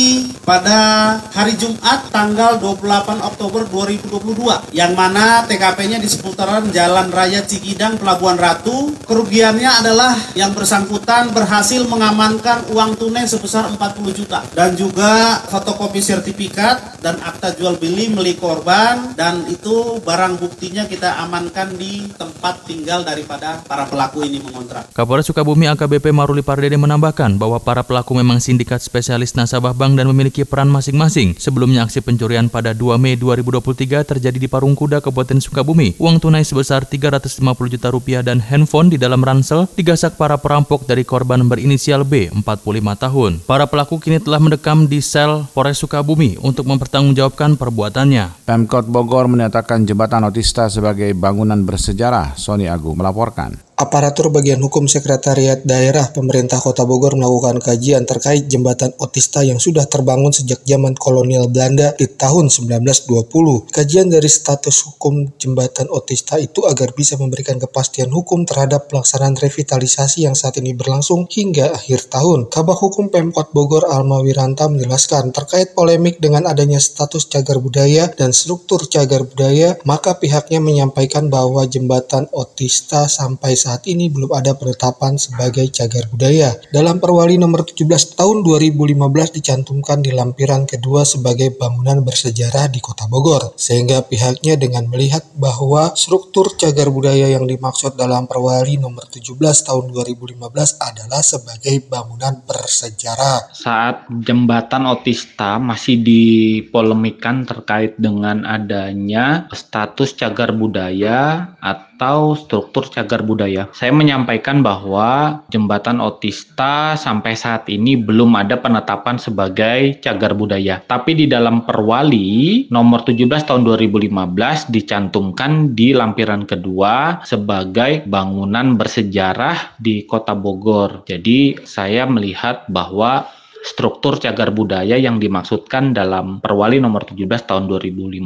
pada 0.42 1.14
hari 1.30 1.54
Jumat 1.54 2.10
tanggal 2.10 2.58
28 2.58 3.22
Oktober 3.22 3.62
2022 3.70 4.74
yang 4.74 4.92
mana 4.98 5.46
TKP-nya 5.46 6.02
di 6.02 6.08
seputaran 6.10 6.66
Jalan 6.74 7.12
Raya 7.14 7.46
Cikidang 7.46 8.00
Pelabuhan 8.02 8.40
Ratu 8.40 8.90
kerugiannya 9.06 9.70
adalah 9.84 10.16
yang 10.34 10.50
bersangkutan 10.56 11.30
berhasil 11.30 11.86
mengamankan 11.86 12.66
uang 12.74 12.98
tunai 12.98 13.30
sebesar 13.30 13.70
40 13.70 14.18
juta 14.18 14.42
dan 14.56 14.74
juga 14.74 15.38
fotokopi 15.46 16.02
sertifikat 16.02 16.98
dan 16.98 17.16
akta 17.22 17.54
jual 17.54 17.78
beli 17.78 18.10
milik 18.10 18.42
korban 18.42 19.14
dan 19.14 19.46
itu 19.46 20.02
barang 20.02 20.36
buktinya 20.42 20.84
kita 20.90 21.22
amankan 21.22 21.78
di 21.78 22.10
tempat 22.18 22.66
tinggal 22.66 23.06
daripada 23.06 23.62
para 23.64 23.86
pelaku 23.86 24.26
ini 24.26 24.42
mengontrak. 24.42 24.90
Kapolres 24.90 25.29
Sukabumi 25.30 25.70
AKBP 25.70 26.10
Maruli 26.10 26.42
Pardede 26.42 26.74
menambahkan 26.74 27.38
bahwa 27.38 27.62
para 27.62 27.86
pelaku 27.86 28.18
memang 28.18 28.42
sindikat 28.42 28.82
spesialis 28.82 29.38
nasabah 29.38 29.70
bank 29.70 29.94
dan 29.94 30.10
memiliki 30.10 30.42
peran 30.42 30.66
masing-masing. 30.66 31.38
Sebelumnya 31.38 31.86
aksi 31.86 32.02
pencurian 32.02 32.50
pada 32.50 32.74
2 32.74 32.98
Mei 32.98 33.14
2023 33.14 34.02
terjadi 34.02 34.34
di 34.42 34.50
Parung 34.50 34.74
Kuda, 34.74 34.98
Kabupaten 34.98 35.38
Sukabumi. 35.38 35.94
Uang 36.02 36.18
tunai 36.18 36.42
sebesar 36.42 36.82
350 36.82 37.46
juta 37.70 37.94
rupiah 37.94 38.26
dan 38.26 38.42
handphone 38.42 38.90
di 38.90 38.98
dalam 38.98 39.22
ransel 39.22 39.70
digasak 39.78 40.18
para 40.18 40.34
perampok 40.34 40.82
dari 40.82 41.06
korban 41.06 41.46
berinisial 41.46 42.02
B, 42.02 42.26
45 42.34 42.98
tahun. 42.98 43.32
Para 43.46 43.70
pelaku 43.70 44.02
kini 44.02 44.18
telah 44.18 44.42
mendekam 44.42 44.90
di 44.90 44.98
sel 44.98 45.46
Polres 45.54 45.78
Sukabumi 45.78 46.42
untuk 46.42 46.66
mempertanggungjawabkan 46.66 47.54
perbuatannya. 47.54 48.50
Pemkot 48.50 48.90
Bogor 48.90 49.30
menyatakan 49.30 49.86
jembatan 49.86 50.26
Otista 50.26 50.66
sebagai 50.66 51.14
bangunan 51.14 51.62
bersejarah. 51.62 52.34
Sony 52.34 52.66
Agung 52.66 52.98
melaporkan. 52.98 53.69
Aparatur 53.80 54.28
bagian 54.28 54.60
hukum 54.60 54.84
Sekretariat 54.84 55.64
Daerah 55.64 56.12
Pemerintah 56.12 56.60
Kota 56.60 56.84
Bogor 56.84 57.16
melakukan 57.16 57.64
kajian 57.64 58.04
terkait 58.04 58.44
jembatan 58.44 58.92
Otista 59.00 59.40
yang 59.40 59.56
sudah 59.56 59.88
terbangun 59.88 60.36
sejak 60.36 60.60
zaman 60.68 60.92
kolonial 60.92 61.48
Belanda 61.48 61.96
di 61.96 62.04
tahun 62.04 62.52
1920. 62.52 63.72
Kajian 63.72 64.12
dari 64.12 64.28
status 64.28 64.84
hukum 64.84 65.32
jembatan 65.40 65.88
Otista 65.88 66.36
itu 66.36 66.68
agar 66.68 66.92
bisa 66.92 67.16
memberikan 67.16 67.56
kepastian 67.56 68.12
hukum 68.12 68.44
terhadap 68.44 68.92
pelaksanaan 68.92 69.40
revitalisasi 69.40 70.28
yang 70.28 70.36
saat 70.36 70.60
ini 70.60 70.76
berlangsung 70.76 71.24
hingga 71.32 71.72
akhir 71.72 72.12
tahun. 72.12 72.52
Kabak 72.52 72.84
Hukum 72.84 73.08
Pemkot 73.08 73.56
Bogor 73.56 73.88
Alma 73.88 74.20
Wiranta 74.20 74.68
menjelaskan 74.68 75.32
terkait 75.32 75.72
polemik 75.72 76.20
dengan 76.20 76.44
adanya 76.44 76.76
status 76.84 77.32
cagar 77.32 77.56
budaya 77.56 78.12
dan 78.12 78.36
struktur 78.36 78.84
cagar 78.92 79.24
budaya, 79.24 79.80
maka 79.88 80.20
pihaknya 80.20 80.60
menyampaikan 80.60 81.32
bahwa 81.32 81.64
jembatan 81.64 82.28
Otista 82.36 83.08
sampai 83.08 83.56
saat 83.56 83.69
saat 83.70 83.86
ini 83.86 84.10
belum 84.10 84.34
ada 84.34 84.58
penetapan 84.58 85.14
sebagai 85.14 85.62
cagar 85.70 86.10
budaya. 86.10 86.58
Dalam 86.74 86.98
Perwali 86.98 87.38
nomor 87.38 87.62
17 87.62 88.18
tahun 88.18 88.42
2015 88.42 88.98
dicantumkan 89.38 90.02
di 90.02 90.10
lampiran 90.10 90.66
kedua 90.66 91.06
sebagai 91.06 91.54
bangunan 91.54 92.02
bersejarah 92.02 92.66
di 92.66 92.82
Kota 92.82 93.06
Bogor, 93.06 93.54
sehingga 93.54 94.02
pihaknya 94.02 94.58
dengan 94.58 94.90
melihat 94.90 95.22
bahwa 95.38 95.94
struktur 95.94 96.50
cagar 96.58 96.90
budaya 96.90 97.30
yang 97.30 97.46
dimaksud 97.46 97.94
dalam 97.94 98.26
Perwali 98.26 98.74
nomor 98.74 99.06
17 99.06 99.38
tahun 99.38 99.94
2015 99.94 100.42
adalah 100.82 101.22
sebagai 101.22 101.86
bangunan 101.86 102.42
bersejarah. 102.42 103.54
Saat 103.54 104.10
jembatan 104.26 104.90
Otista 104.90 105.62
masih 105.62 106.02
dipolemikan 106.02 107.46
terkait 107.46 107.94
dengan 108.02 108.42
adanya 108.42 109.46
status 109.54 110.18
cagar 110.18 110.58
budaya 110.58 111.54
atau 111.62 111.89
struktur 112.38 112.88
cagar 112.88 113.20
budaya. 113.20 113.68
Saya 113.76 113.92
menyampaikan 113.92 114.64
bahwa 114.64 115.44
jembatan 115.52 116.00
Otista 116.00 116.96
sampai 116.96 117.36
saat 117.36 117.68
ini 117.68 118.00
belum 118.00 118.32
ada 118.40 118.56
penetapan 118.56 119.20
sebagai 119.20 120.00
cagar 120.00 120.32
budaya. 120.32 120.80
Tapi 120.80 121.12
di 121.12 121.26
dalam 121.28 121.68
Perwali 121.68 122.64
nomor 122.72 123.04
17 123.04 123.44
tahun 123.44 123.62
2015 123.68 124.72
dicantumkan 124.72 125.76
di 125.76 125.92
lampiran 125.92 126.48
kedua 126.48 127.20
sebagai 127.22 128.08
bangunan 128.08 128.80
bersejarah 128.80 129.76
di 129.76 130.08
Kota 130.08 130.32
Bogor. 130.32 131.04
Jadi 131.04 131.60
saya 131.68 132.08
melihat 132.08 132.64
bahwa 132.72 133.28
struktur 133.60 134.16
cagar 134.16 134.50
budaya 134.50 134.96
yang 134.96 135.20
dimaksudkan 135.20 135.92
dalam 135.92 136.40
Perwali 136.40 136.80
nomor 136.80 137.04
17 137.04 137.28
tahun 137.44 137.64
2015 137.68 138.20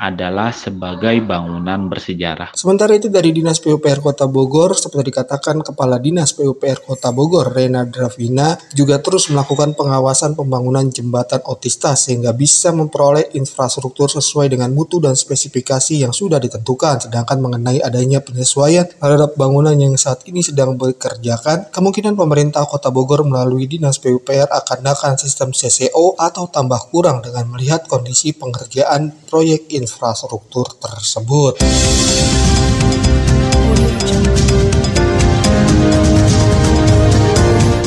adalah 0.00 0.50
sebagai 0.50 1.20
bangunan 1.24 1.88
bersejarah. 1.92 2.56
Sementara 2.56 2.96
itu 2.96 3.12
dari 3.12 3.30
Dinas 3.36 3.60
PUPR 3.60 4.00
Kota 4.00 4.24
Bogor, 4.24 4.72
seperti 4.72 5.12
dikatakan 5.12 5.60
Kepala 5.60 6.00
Dinas 6.00 6.32
PUPR 6.32 6.80
Kota 6.80 7.12
Bogor, 7.12 7.52
Rena 7.52 7.84
Dravina, 7.84 8.56
juga 8.72 8.96
terus 9.04 9.28
melakukan 9.28 9.76
pengawasan 9.76 10.32
pembangunan 10.32 10.88
jembatan 10.88 11.44
otista 11.44 11.92
sehingga 11.92 12.32
bisa 12.32 12.72
memperoleh 12.72 13.36
infrastruktur 13.36 14.08
sesuai 14.08 14.48
dengan 14.48 14.72
mutu 14.72 14.96
dan 15.02 15.12
spesifikasi 15.12 16.00
yang 16.00 16.16
sudah 16.16 16.40
ditentukan. 16.40 17.08
Sedangkan 17.08 17.38
mengenai 17.44 17.84
adanya 17.84 18.24
penyesuaian 18.24 18.88
terhadap 18.88 19.36
bangunan 19.36 19.76
yang 19.76 19.94
saat 20.00 20.24
ini 20.24 20.40
sedang 20.40 20.80
bekerjakan, 20.80 21.68
kemungkinan 21.68 22.16
pemerintah 22.16 22.64
Kota 22.64 22.88
Bogor 22.88 23.28
melalui 23.28 23.68
Dinas 23.68 24.00
PUPR 24.00 24.48
akan 24.62 25.18
sistem 25.18 25.50
CCO 25.50 26.14
atau 26.14 26.46
tambah 26.46 26.90
kurang 26.94 27.22
dengan 27.22 27.50
melihat 27.50 27.90
kondisi 27.90 28.30
pengerjaan 28.30 29.26
proyek 29.26 29.70
infrastruktur 29.74 30.78
tersebut. 30.78 31.60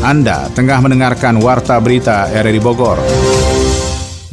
Anda 0.05 0.53
tengah 0.53 0.85
mendengarkan 0.85 1.41
Warta 1.41 1.81
Berita 1.81 2.29
RRI 2.29 2.61
Bogor. 2.61 3.01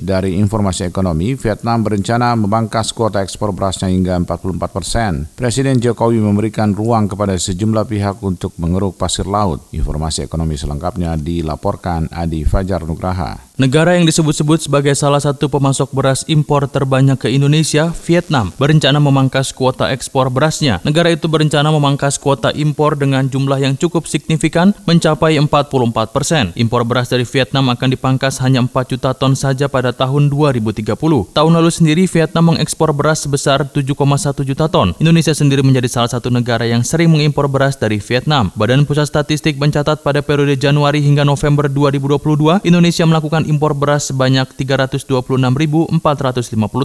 Dari 0.02 0.34
informasi 0.34 0.90
ekonomi, 0.90 1.38
Vietnam 1.38 1.86
berencana 1.86 2.34
memangkas 2.34 2.90
kuota 2.90 3.22
ekspor 3.22 3.54
berasnya 3.54 3.86
hingga 3.86 4.18
44 4.18 4.74
persen. 4.74 5.30
Presiden 5.38 5.78
Jokowi 5.78 6.18
memberikan 6.18 6.74
ruang 6.74 7.06
kepada 7.06 7.38
sejumlah 7.38 7.86
pihak 7.86 8.18
untuk 8.18 8.50
mengeruk 8.58 8.98
pasir 8.98 9.30
laut. 9.30 9.62
Informasi 9.70 10.26
ekonomi 10.26 10.58
selengkapnya 10.58 11.14
dilaporkan 11.14 12.10
Adi 12.10 12.42
Fajar 12.42 12.82
Nugraha. 12.82 13.52
Negara 13.62 13.94
yang 13.94 14.08
disebut-sebut 14.08 14.64
sebagai 14.64 14.90
salah 14.98 15.22
satu 15.22 15.46
pemasok 15.46 15.94
beras 15.94 16.24
impor 16.24 16.66
terbanyak 16.66 17.14
ke 17.20 17.28
Indonesia, 17.30 17.94
Vietnam, 18.08 18.50
berencana 18.58 18.98
memangkas 18.98 19.54
kuota 19.54 19.92
ekspor 19.94 20.32
berasnya. 20.32 20.82
Negara 20.82 21.12
itu 21.12 21.28
berencana 21.30 21.68
memangkas 21.70 22.18
kuota 22.18 22.50
impor 22.56 22.98
dengan 22.98 23.28
jumlah 23.28 23.60
yang 23.60 23.78
cukup 23.78 24.10
signifikan 24.10 24.74
mencapai 24.88 25.38
44 25.38 25.68
persen. 26.10 26.50
Impor 26.58 26.82
beras 26.88 27.12
dari 27.12 27.28
Vietnam 27.28 27.70
akan 27.70 27.88
dipangkas 27.92 28.40
hanya 28.40 28.64
4 28.64 28.72
juta 28.88 29.12
ton 29.12 29.36
saja 29.36 29.68
pada 29.68 29.91
tahun 29.92 30.33
2030. 30.33 30.96
Tahun 31.31 31.52
lalu 31.52 31.70
sendiri 31.70 32.05
Vietnam 32.09 32.57
mengekspor 32.57 32.90
beras 32.96 33.22
sebesar 33.24 33.62
7,1 33.68 33.94
juta 34.42 34.66
ton. 34.66 34.96
Indonesia 34.98 35.37
sendiri 35.37 35.61
menjadi 35.61 35.88
salah 35.88 36.11
satu 36.11 36.33
negara 36.33 36.66
yang 36.66 36.81
sering 36.83 37.12
mengimpor 37.12 37.46
beras 37.46 37.76
dari 37.76 38.00
Vietnam. 38.00 38.50
Badan 38.57 38.88
Pusat 38.88 39.12
Statistik 39.12 39.61
mencatat 39.61 40.00
pada 40.00 40.24
periode 40.24 40.57
Januari 40.59 41.05
hingga 41.05 41.22
November 41.22 41.68
2022, 41.68 42.64
Indonesia 42.64 43.05
melakukan 43.07 43.44
impor 43.46 43.76
beras 43.76 44.09
sebanyak 44.11 44.48
326.450 44.57 45.92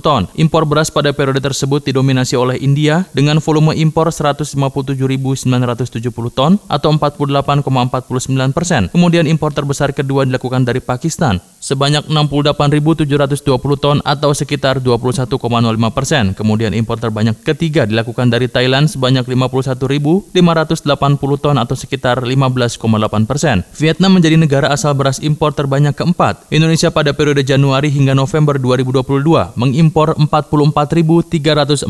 ton. 0.03 0.27
Impor 0.37 0.63
beras 0.67 0.91
pada 0.91 1.15
periode 1.15 1.39
tersebut 1.39 1.83
didominasi 1.87 2.35
oleh 2.35 2.59
India 2.59 3.07
dengan 3.15 3.39
volume 3.39 3.73
impor 3.79 4.11
157.970 4.11 5.47
ton 6.35 6.59
atau 6.67 6.89
48,49 6.93 8.51
persen. 8.55 8.91
Kemudian 8.91 9.25
impor 9.25 9.55
terbesar 9.55 9.95
kedua 9.95 10.27
dilakukan 10.27 10.67
dari 10.67 10.83
Pakistan 10.83 11.39
sebanyak 11.67 12.07
68.720 12.07 13.83
ton 13.83 13.99
atau 14.07 14.31
sekitar 14.31 14.79
21,05 14.79 15.35
persen. 15.91 16.31
Kemudian 16.31 16.71
impor 16.71 16.95
terbanyak 16.95 17.35
ketiga 17.43 17.83
dilakukan 17.83 18.31
dari 18.31 18.47
Thailand 18.47 18.87
sebanyak 18.87 19.27
51.580 19.27 20.31
ton 21.43 21.59
atau 21.59 21.75
sekitar 21.75 22.23
15,8 22.23 23.27
persen. 23.27 23.67
Vietnam 23.75 24.15
menjadi 24.15 24.39
negara 24.39 24.71
asal 24.71 24.95
beras 24.95 25.19
impor 25.19 25.51
terbanyak 25.51 25.91
keempat. 25.91 26.47
Indonesia 26.47 26.87
pada 26.87 27.11
periode 27.11 27.43
Januari 27.43 27.91
hingga 27.91 28.15
November 28.15 28.55
2022 28.55 29.59
mengimpor 29.59 30.15
44.340 30.15 31.83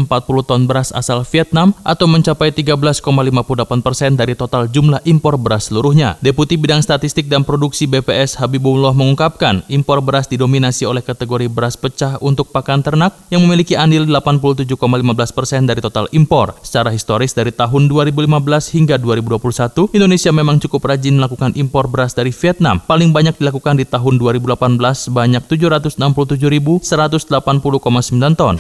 ton 0.49 0.61
beras 0.65 0.89
asal 0.89 1.21
Vietnam 1.21 1.77
atau 1.85 2.09
mencapai 2.09 2.49
13,58 2.49 3.85
persen 3.85 4.17
dari 4.17 4.33
total 4.33 4.65
jumlah 4.65 5.05
impor 5.05 5.37
beras 5.37 5.69
seluruhnya. 5.69 6.17
Deputi 6.23 6.57
Bidang 6.57 6.81
Statistik 6.81 7.29
dan 7.29 7.45
Produksi 7.45 7.85
BPS 7.85 8.39
Habibullah 8.41 8.95
mengungkapkan 8.95 9.66
impor 9.71 10.03
beras 10.03 10.27
didominasi 10.27 10.84
oleh 10.84 10.99
kategori 11.03 11.47
beras 11.47 11.80
pecah 11.80 12.19
untuk 12.19 12.51
pakan 12.51 12.84
ternak 12.84 13.15
yang 13.32 13.39
memiliki 13.43 13.80
andil 13.80 14.03
87,15 14.08 14.75
persen 15.32 15.63
dari 15.63 15.80
total 15.80 16.12
impor. 16.12 16.60
Secara 16.63 16.91
historis 16.91 17.32
dari 17.32 17.56
tahun 17.56 17.88
2015 17.88 18.75
hingga 18.75 18.99
2021, 18.99 19.95
Indonesia 19.95 20.32
memang 20.36 20.60
cukup 20.60 20.84
rajin 20.88 21.19
melakukan 21.19 21.51
impor 21.56 21.88
beras 21.88 22.12
dari 22.12 22.36
Vietnam. 22.36 22.84
Paling 22.84 23.15
banyak 23.15 23.39
dilakukan 23.39 23.80
di 23.80 23.88
tahun 23.88 24.19
2018 24.19 25.08
sebanyak 25.08 25.43
767.180,9 25.47 28.36
ton. 28.36 28.60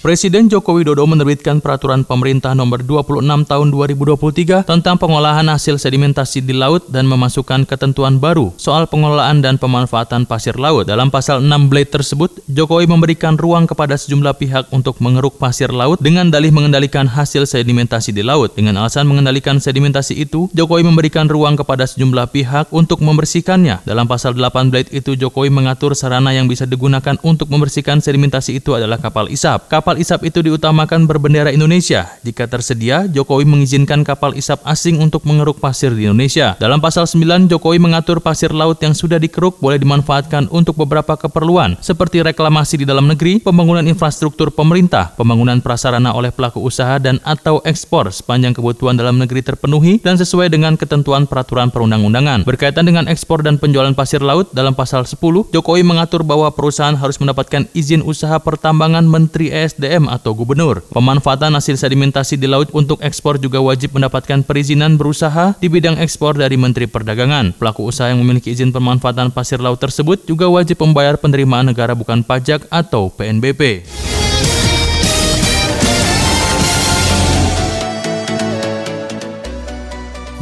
Presiden 0.00 0.48
Joko 0.48 0.80
Widodo 0.80 1.04
menerbitkan 1.04 1.60
peraturan 1.60 2.08
pemerintah 2.08 2.56
nomor 2.56 2.80
26 2.80 3.20
tahun 3.44 3.68
2023 3.68 4.64
tentang 4.64 4.96
pengolahan 4.96 5.44
hasil 5.44 5.76
sedimentasi 5.76 6.40
di 6.40 6.56
laut 6.56 6.88
dan 6.88 7.04
memasukkan 7.04 7.68
ketentuan 7.68 8.16
baru 8.16 8.48
soal 8.56 8.88
pengelolaan 8.88 9.44
dan 9.44 9.60
pemanfaatan 9.60 10.24
pasir 10.24 10.56
laut. 10.56 10.88
Dalam 10.88 11.12
pasal 11.12 11.44
6 11.44 11.68
blade 11.68 11.92
tersebut, 11.92 12.32
Jokowi 12.48 12.88
memberikan 12.88 13.36
ruang 13.36 13.68
kepada 13.68 13.92
sejumlah 13.92 14.40
pihak 14.40 14.72
untuk 14.72 14.96
mengeruk 15.04 15.36
pasir 15.36 15.68
laut 15.68 16.00
dengan 16.00 16.32
dalih 16.32 16.48
mengendalikan 16.48 17.04
hasil 17.04 17.44
sedimentasi 17.44 18.16
di 18.16 18.24
laut. 18.24 18.56
Dengan 18.56 18.80
alasan 18.80 19.04
mengendalikan 19.04 19.60
sedimentasi 19.60 20.16
itu, 20.16 20.48
Jokowi 20.56 20.80
memberikan 20.80 21.28
ruang 21.28 21.60
kepada 21.60 21.84
sejumlah 21.84 22.32
pihak 22.32 22.72
untuk 22.72 23.04
membersihkannya. 23.04 23.84
Dalam 23.84 24.08
pasal 24.08 24.32
8 24.32 24.72
blade 24.72 24.96
itu, 24.96 25.12
Jokowi 25.12 25.52
mengatur 25.52 25.92
sarana 25.92 26.32
yang 26.32 26.48
bisa 26.48 26.64
digunakan 26.64 27.20
untuk 27.20 27.52
membersihkan 27.52 28.00
sedimentasi 28.00 28.64
itu 28.64 28.72
adalah 28.72 28.96
kapal 28.96 29.28
isap. 29.28 29.68
Kapal 29.68 29.89
kapal 29.90 30.06
isap 30.06 30.22
itu 30.22 30.38
diutamakan 30.46 31.02
berbendera 31.02 31.50
Indonesia. 31.50 32.14
Jika 32.22 32.46
tersedia, 32.46 33.10
Jokowi 33.10 33.42
mengizinkan 33.42 34.06
kapal 34.06 34.38
isap 34.38 34.62
asing 34.62 35.02
untuk 35.02 35.26
mengeruk 35.26 35.58
pasir 35.58 35.90
di 35.90 36.06
Indonesia. 36.06 36.54
Dalam 36.62 36.78
pasal 36.78 37.10
9, 37.10 37.50
Jokowi 37.50 37.82
mengatur 37.82 38.22
pasir 38.22 38.54
laut 38.54 38.78
yang 38.78 38.94
sudah 38.94 39.18
dikeruk 39.18 39.58
boleh 39.58 39.82
dimanfaatkan 39.82 40.46
untuk 40.54 40.78
beberapa 40.78 41.18
keperluan, 41.18 41.74
seperti 41.82 42.22
reklamasi 42.22 42.78
di 42.78 42.86
dalam 42.86 43.10
negeri, 43.10 43.42
pembangunan 43.42 43.82
infrastruktur 43.82 44.54
pemerintah, 44.54 45.10
pembangunan 45.18 45.58
prasarana 45.58 46.14
oleh 46.14 46.30
pelaku 46.30 46.62
usaha 46.62 47.02
dan 47.02 47.18
atau 47.26 47.58
ekspor 47.66 48.14
sepanjang 48.14 48.54
kebutuhan 48.54 48.94
dalam 48.94 49.18
negeri 49.18 49.42
terpenuhi 49.42 49.98
dan 49.98 50.14
sesuai 50.14 50.54
dengan 50.54 50.78
ketentuan 50.78 51.26
peraturan 51.26 51.66
perundang-undangan. 51.74 52.46
Berkaitan 52.46 52.86
dengan 52.86 53.10
ekspor 53.10 53.42
dan 53.42 53.58
penjualan 53.58 53.90
pasir 53.98 54.22
laut, 54.22 54.54
dalam 54.54 54.70
pasal 54.70 55.02
10, 55.02 55.50
Jokowi 55.50 55.82
mengatur 55.82 56.22
bahwa 56.22 56.46
perusahaan 56.54 56.94
harus 56.94 57.18
mendapatkan 57.18 57.66
izin 57.74 58.06
usaha 58.06 58.38
pertambangan 58.38 59.02
Menteri 59.02 59.50
ESD 59.50 59.79
SDM 59.80 60.12
atau 60.12 60.36
gubernur. 60.36 60.84
Pemanfaatan 60.92 61.56
hasil 61.56 61.80
sedimentasi 61.80 62.36
di 62.36 62.44
laut 62.44 62.68
untuk 62.76 63.00
ekspor 63.00 63.40
juga 63.40 63.64
wajib 63.64 63.96
mendapatkan 63.96 64.44
perizinan 64.44 65.00
berusaha 65.00 65.56
di 65.56 65.72
bidang 65.72 65.96
ekspor 65.96 66.36
dari 66.36 66.60
Menteri 66.60 66.84
Perdagangan. 66.84 67.56
Pelaku 67.56 67.88
usaha 67.88 68.12
yang 68.12 68.20
memiliki 68.20 68.52
izin 68.52 68.76
pemanfaatan 68.76 69.32
pasir 69.32 69.56
laut 69.56 69.80
tersebut 69.80 70.28
juga 70.28 70.52
wajib 70.52 70.84
membayar 70.84 71.16
penerimaan 71.16 71.72
negara 71.72 71.96
bukan 71.96 72.20
pajak 72.20 72.68
atau 72.68 73.08
PNBP. 73.08 73.88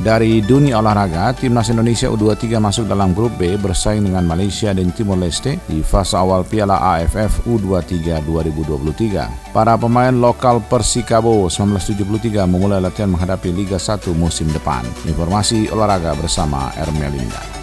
Dari 0.09 0.40
dunia 0.40 0.81
olahraga, 0.81 1.37
Timnas 1.37 1.68
Indonesia 1.68 2.09
U23 2.09 2.57
masuk 2.57 2.88
dalam 2.88 3.12
grup 3.12 3.37
B 3.37 3.61
bersaing 3.61 4.09
dengan 4.09 4.25
Malaysia 4.25 4.73
dan 4.73 4.88
Timor 4.88 5.21
Leste 5.21 5.61
di 5.68 5.85
fase 5.85 6.16
awal 6.16 6.49
Piala 6.49 6.81
AFF 6.81 7.44
U23 7.44 8.25
2023. 8.25 9.53
Para 9.53 9.77
pemain 9.77 10.16
lokal 10.16 10.64
Persikabo 10.64 11.53
1973 11.53 12.40
memulai 12.49 12.81
latihan 12.81 13.12
menghadapi 13.12 13.53
Liga 13.53 13.77
1 13.77 14.09
musim 14.16 14.49
depan. 14.49 14.81
Informasi 15.05 15.68
olahraga 15.68 16.16
bersama 16.16 16.73
Ermelinda. 16.81 17.58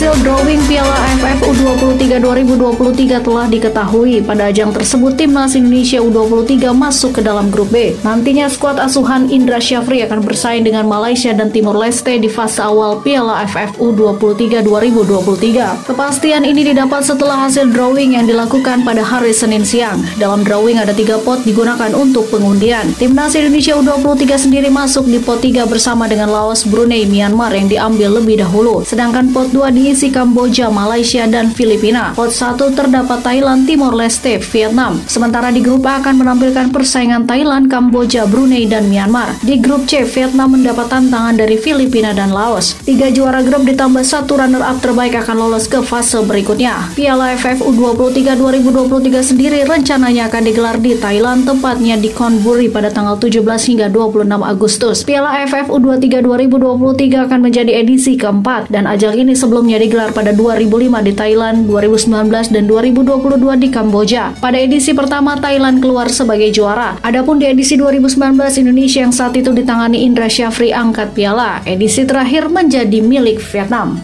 Hasil 0.00 0.16
drawing 0.24 0.64
Piala 0.64 0.96
AFF 0.96 1.44
U23 1.44 2.24
2023 2.24 3.20
telah 3.20 3.44
diketahui. 3.52 4.24
Pada 4.24 4.48
ajang 4.48 4.72
tersebut, 4.72 5.12
Timnas 5.12 5.52
Indonesia 5.52 6.00
U23 6.00 6.72
masuk 6.72 7.20
ke 7.20 7.28
dalam 7.28 7.52
grup 7.52 7.68
B. 7.68 7.92
Nantinya 8.00 8.48
skuad 8.48 8.80
asuhan 8.80 9.28
Indra 9.28 9.60
Syafri 9.60 10.00
akan 10.08 10.24
bersaing 10.24 10.64
dengan 10.64 10.88
Malaysia 10.88 11.36
dan 11.36 11.52
Timor 11.52 11.76
Leste 11.76 12.16
di 12.16 12.32
fase 12.32 12.64
awal 12.64 13.04
Piala 13.04 13.44
AFF 13.44 13.76
U23 13.76 14.64
2023. 14.64 15.92
Kepastian 15.92 16.48
ini 16.48 16.72
didapat 16.72 17.04
setelah 17.04 17.36
hasil 17.44 17.68
drawing 17.68 18.16
yang 18.16 18.24
dilakukan 18.24 18.80
pada 18.88 19.04
hari 19.04 19.36
Senin 19.36 19.68
siang. 19.68 20.00
Dalam 20.16 20.48
drawing 20.48 20.80
ada 20.80 20.96
tiga 20.96 21.20
pot 21.20 21.44
digunakan 21.44 21.92
untuk 21.92 22.24
pengundian. 22.32 22.88
Timnas 22.96 23.36
Indonesia 23.36 23.76
U23 23.76 24.48
sendiri 24.48 24.72
masuk 24.72 25.04
di 25.04 25.20
pot 25.20 25.44
3 25.44 25.68
bersama 25.68 26.08
dengan 26.08 26.32
Laos, 26.32 26.64
Brunei, 26.64 27.04
Myanmar 27.04 27.52
yang 27.52 27.68
diambil 27.68 28.16
lebih 28.16 28.40
dahulu. 28.40 28.80
Sedangkan 28.80 29.28
pot 29.36 29.52
2 29.52 29.68
di 29.68 29.89
diisi 29.90 30.06
Kamboja, 30.14 30.70
Malaysia, 30.70 31.26
dan 31.26 31.50
Filipina. 31.50 32.14
Pot 32.14 32.30
1 32.30 32.62
terdapat 32.78 33.26
Thailand, 33.26 33.66
Timor 33.66 33.90
Leste, 33.90 34.38
Vietnam. 34.38 35.02
Sementara 35.10 35.50
di 35.50 35.58
grup 35.58 35.82
A 35.82 35.98
akan 35.98 36.22
menampilkan 36.22 36.70
persaingan 36.70 37.26
Thailand, 37.26 37.66
Kamboja, 37.66 38.22
Brunei, 38.30 38.70
dan 38.70 38.86
Myanmar. 38.86 39.34
Di 39.42 39.58
grup 39.58 39.90
C, 39.90 40.06
Vietnam 40.06 40.54
mendapat 40.54 40.86
tantangan 40.86 41.34
dari 41.34 41.58
Filipina 41.58 42.14
dan 42.14 42.30
Laos. 42.30 42.78
Tiga 42.86 43.10
juara 43.10 43.42
grup 43.42 43.66
ditambah 43.66 44.06
satu 44.06 44.38
runner-up 44.38 44.78
terbaik 44.78 45.18
akan 45.18 45.34
lolos 45.42 45.66
ke 45.66 45.82
fase 45.82 46.22
berikutnya. 46.22 46.94
Piala 46.94 47.34
AFF 47.34 47.58
U23 47.58 48.38
2023 48.38 49.26
sendiri 49.26 49.66
rencananya 49.66 50.30
akan 50.30 50.42
digelar 50.46 50.78
di 50.78 50.94
Thailand, 50.94 51.50
tepatnya 51.50 51.98
di 51.98 52.14
Konburi 52.14 52.70
pada 52.70 52.94
tanggal 52.94 53.18
17 53.18 53.42
hingga 53.42 53.90
26 53.90 54.38
Agustus. 54.38 55.02
Piala 55.02 55.42
AFF 55.42 55.66
U23 55.66 56.22
2023 56.22 57.26
akan 57.26 57.38
menjadi 57.42 57.74
edisi 57.74 58.14
keempat 58.14 58.70
dan 58.70 58.86
ajang 58.86 59.18
ini 59.18 59.34
sebelumnya 59.34 59.79
digelar 59.80 60.12
pada 60.12 60.36
2005 60.36 61.00
di 61.00 61.12
Thailand, 61.16 61.64
2019 61.64 62.52
dan 62.52 62.68
2022 62.68 63.56
di 63.56 63.68
Kamboja. 63.72 64.36
Pada 64.36 64.60
edisi 64.60 64.92
pertama 64.92 65.40
Thailand 65.40 65.80
keluar 65.80 66.12
sebagai 66.12 66.52
juara. 66.52 67.00
Adapun 67.00 67.40
di 67.40 67.48
edisi 67.48 67.80
2019 67.80 68.60
Indonesia 68.60 69.00
yang 69.00 69.14
saat 69.16 69.32
itu 69.40 69.56
ditangani 69.56 70.04
Indra 70.04 70.28
Syafri 70.28 70.76
angkat 70.76 71.16
piala. 71.16 71.64
Edisi 71.64 72.04
terakhir 72.04 72.52
menjadi 72.52 73.00
milik 73.00 73.40
Vietnam. 73.40 73.96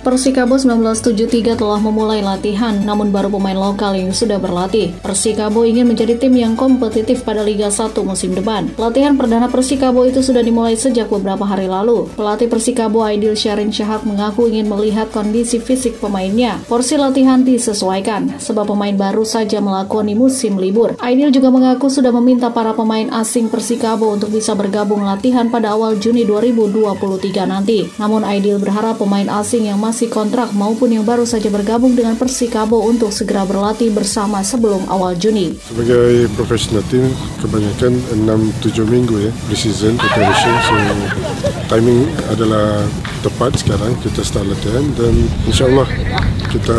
Persikabo 0.00 0.56
1973 0.56 1.60
telah 1.60 1.76
memulai 1.76 2.24
latihan, 2.24 2.72
namun 2.72 3.12
baru 3.12 3.28
pemain 3.28 3.52
lokal 3.52 3.92
yang 3.92 4.16
sudah 4.16 4.40
berlatih. 4.40 4.96
Persikabo 5.04 5.68
ingin 5.68 5.92
menjadi 5.92 6.16
tim 6.16 6.32
yang 6.32 6.56
kompetitif 6.56 7.20
pada 7.20 7.44
Liga 7.44 7.68
1 7.68 7.92
musim 8.00 8.32
depan. 8.32 8.72
Latihan 8.80 9.20
perdana 9.20 9.52
Persikabo 9.52 10.08
itu 10.08 10.24
sudah 10.24 10.40
dimulai 10.40 10.72
sejak 10.72 11.12
beberapa 11.12 11.44
hari 11.44 11.68
lalu. 11.68 12.08
Pelatih 12.16 12.48
Persikabo 12.48 13.04
Aidil 13.04 13.36
Syarin 13.36 13.68
Syahak 13.68 14.08
mengaku 14.08 14.48
ingin 14.48 14.72
melihat 14.72 15.12
kondisi 15.12 15.60
fisik 15.60 16.00
pemainnya. 16.00 16.64
Porsi 16.64 16.96
latihan 16.96 17.44
disesuaikan, 17.44 18.40
sebab 18.40 18.72
pemain 18.72 18.96
baru 18.96 19.28
saja 19.28 19.60
melakoni 19.60 20.16
musim 20.16 20.56
libur. 20.56 20.96
Aidil 21.04 21.28
juga 21.28 21.52
mengaku 21.52 21.92
sudah 21.92 22.08
meminta 22.16 22.48
para 22.48 22.72
pemain 22.72 23.12
asing 23.20 23.52
Persikabo 23.52 24.16
untuk 24.16 24.32
bisa 24.32 24.56
bergabung 24.56 25.04
latihan 25.04 25.52
pada 25.52 25.76
awal 25.76 26.00
Juni 26.00 26.24
2023 26.24 26.88
nanti. 27.44 27.84
Namun 28.00 28.24
Aidil 28.24 28.56
berharap 28.56 28.96
pemain 28.96 29.28
asing 29.28 29.68
yang 29.68 29.76
masih 29.76 29.89
kontrak 30.10 30.54
maupun 30.54 30.94
yang 30.94 31.02
baru 31.02 31.26
saja 31.26 31.50
bergabung 31.50 31.98
dengan 31.98 32.14
Persikabo 32.14 32.86
untuk 32.86 33.10
segera 33.10 33.42
berlatih 33.42 33.90
bersama 33.90 34.40
sebelum 34.46 34.86
awal 34.86 35.18
Juni. 35.18 35.58
Sebagai 35.58 36.30
profesional 36.38 36.86
tim, 36.86 37.10
kebanyakan 37.42 37.98
6-7 38.62 38.86
minggu 38.86 39.16
ya 39.18 39.32
pre-season 39.50 39.98
preparation, 39.98 40.54
so 40.62 40.74
timing 41.66 42.06
adalah 42.30 42.86
tepat 43.20 43.58
sekarang 43.58 43.92
kita 44.00 44.22
start 44.22 44.46
latihan 44.48 44.86
dan 44.94 45.14
insya 45.44 45.66
Allah 45.68 45.88
kita 46.48 46.76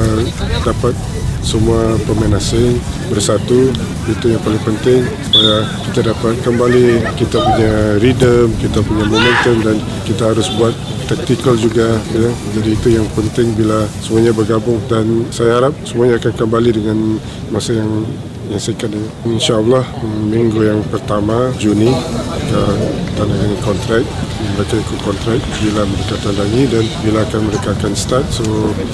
dapat 0.65 0.95
semua 1.41 1.97
pemain 2.05 2.37
asing 2.37 2.77
bersatu 3.09 3.73
itu 4.07 4.25
yang 4.33 4.41
paling 4.45 4.61
penting 4.61 5.01
supaya 5.27 5.55
kita 5.89 5.99
dapat 6.13 6.33
kembali 6.45 6.87
kita 7.17 7.37
punya 7.41 7.73
rhythm, 7.99 8.47
kita 8.61 8.79
punya 8.85 9.05
momentum 9.09 9.55
dan 9.65 9.77
kita 10.05 10.23
harus 10.31 10.47
buat 10.55 10.73
taktikal 11.09 11.57
juga 11.59 11.99
ya. 12.15 12.29
Jadi 12.55 12.69
itu 12.71 12.87
yang 12.95 13.07
penting 13.11 13.51
bila 13.57 13.83
semuanya 13.99 14.31
bergabung 14.31 14.79
dan 14.87 15.27
saya 15.33 15.59
harap 15.59 15.73
semuanya 15.83 16.21
akan 16.21 16.33
kembali 16.37 16.69
dengan 16.71 16.97
masa 17.51 17.75
yang 17.75 17.91
yang 18.47 18.61
singkat 18.61 18.91
ini. 18.91 19.07
InsyaAllah 19.35 19.83
minggu 20.27 20.59
yang 20.63 20.79
pertama 20.87 21.51
Juni 21.59 21.91
kita 21.91 22.63
tanda 23.19 23.35
kontrak 23.63 24.03
mereka 24.57 24.75
ikut 24.77 24.99
kontrak 25.05 25.39
bila 25.61 25.81
mereka 25.85 26.15
tandangi 26.21 26.63
dan 26.69 26.83
bila 27.05 27.19
akan 27.25 27.41
mereka 27.47 27.69
akan 27.77 27.91
start. 27.93 28.25
So 28.33 28.43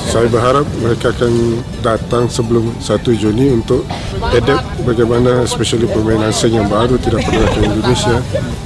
saya 0.07 0.27
berharap 0.27 0.65
mereka 0.79 1.11
akan 1.15 1.63
datang 1.81 2.27
sebelum 2.27 2.75
1 2.79 3.21
Juni 3.21 3.53
untuk 3.53 3.87
adapt 4.33 4.65
bagaimana 4.83 5.43
especially 5.43 5.87
pemain 5.89 6.27
asing 6.27 6.57
yang 6.57 6.67
baru 6.67 6.99
tidak 6.99 7.23
pernah 7.25 7.47
ke 7.53 7.59
Indonesia 7.63 8.17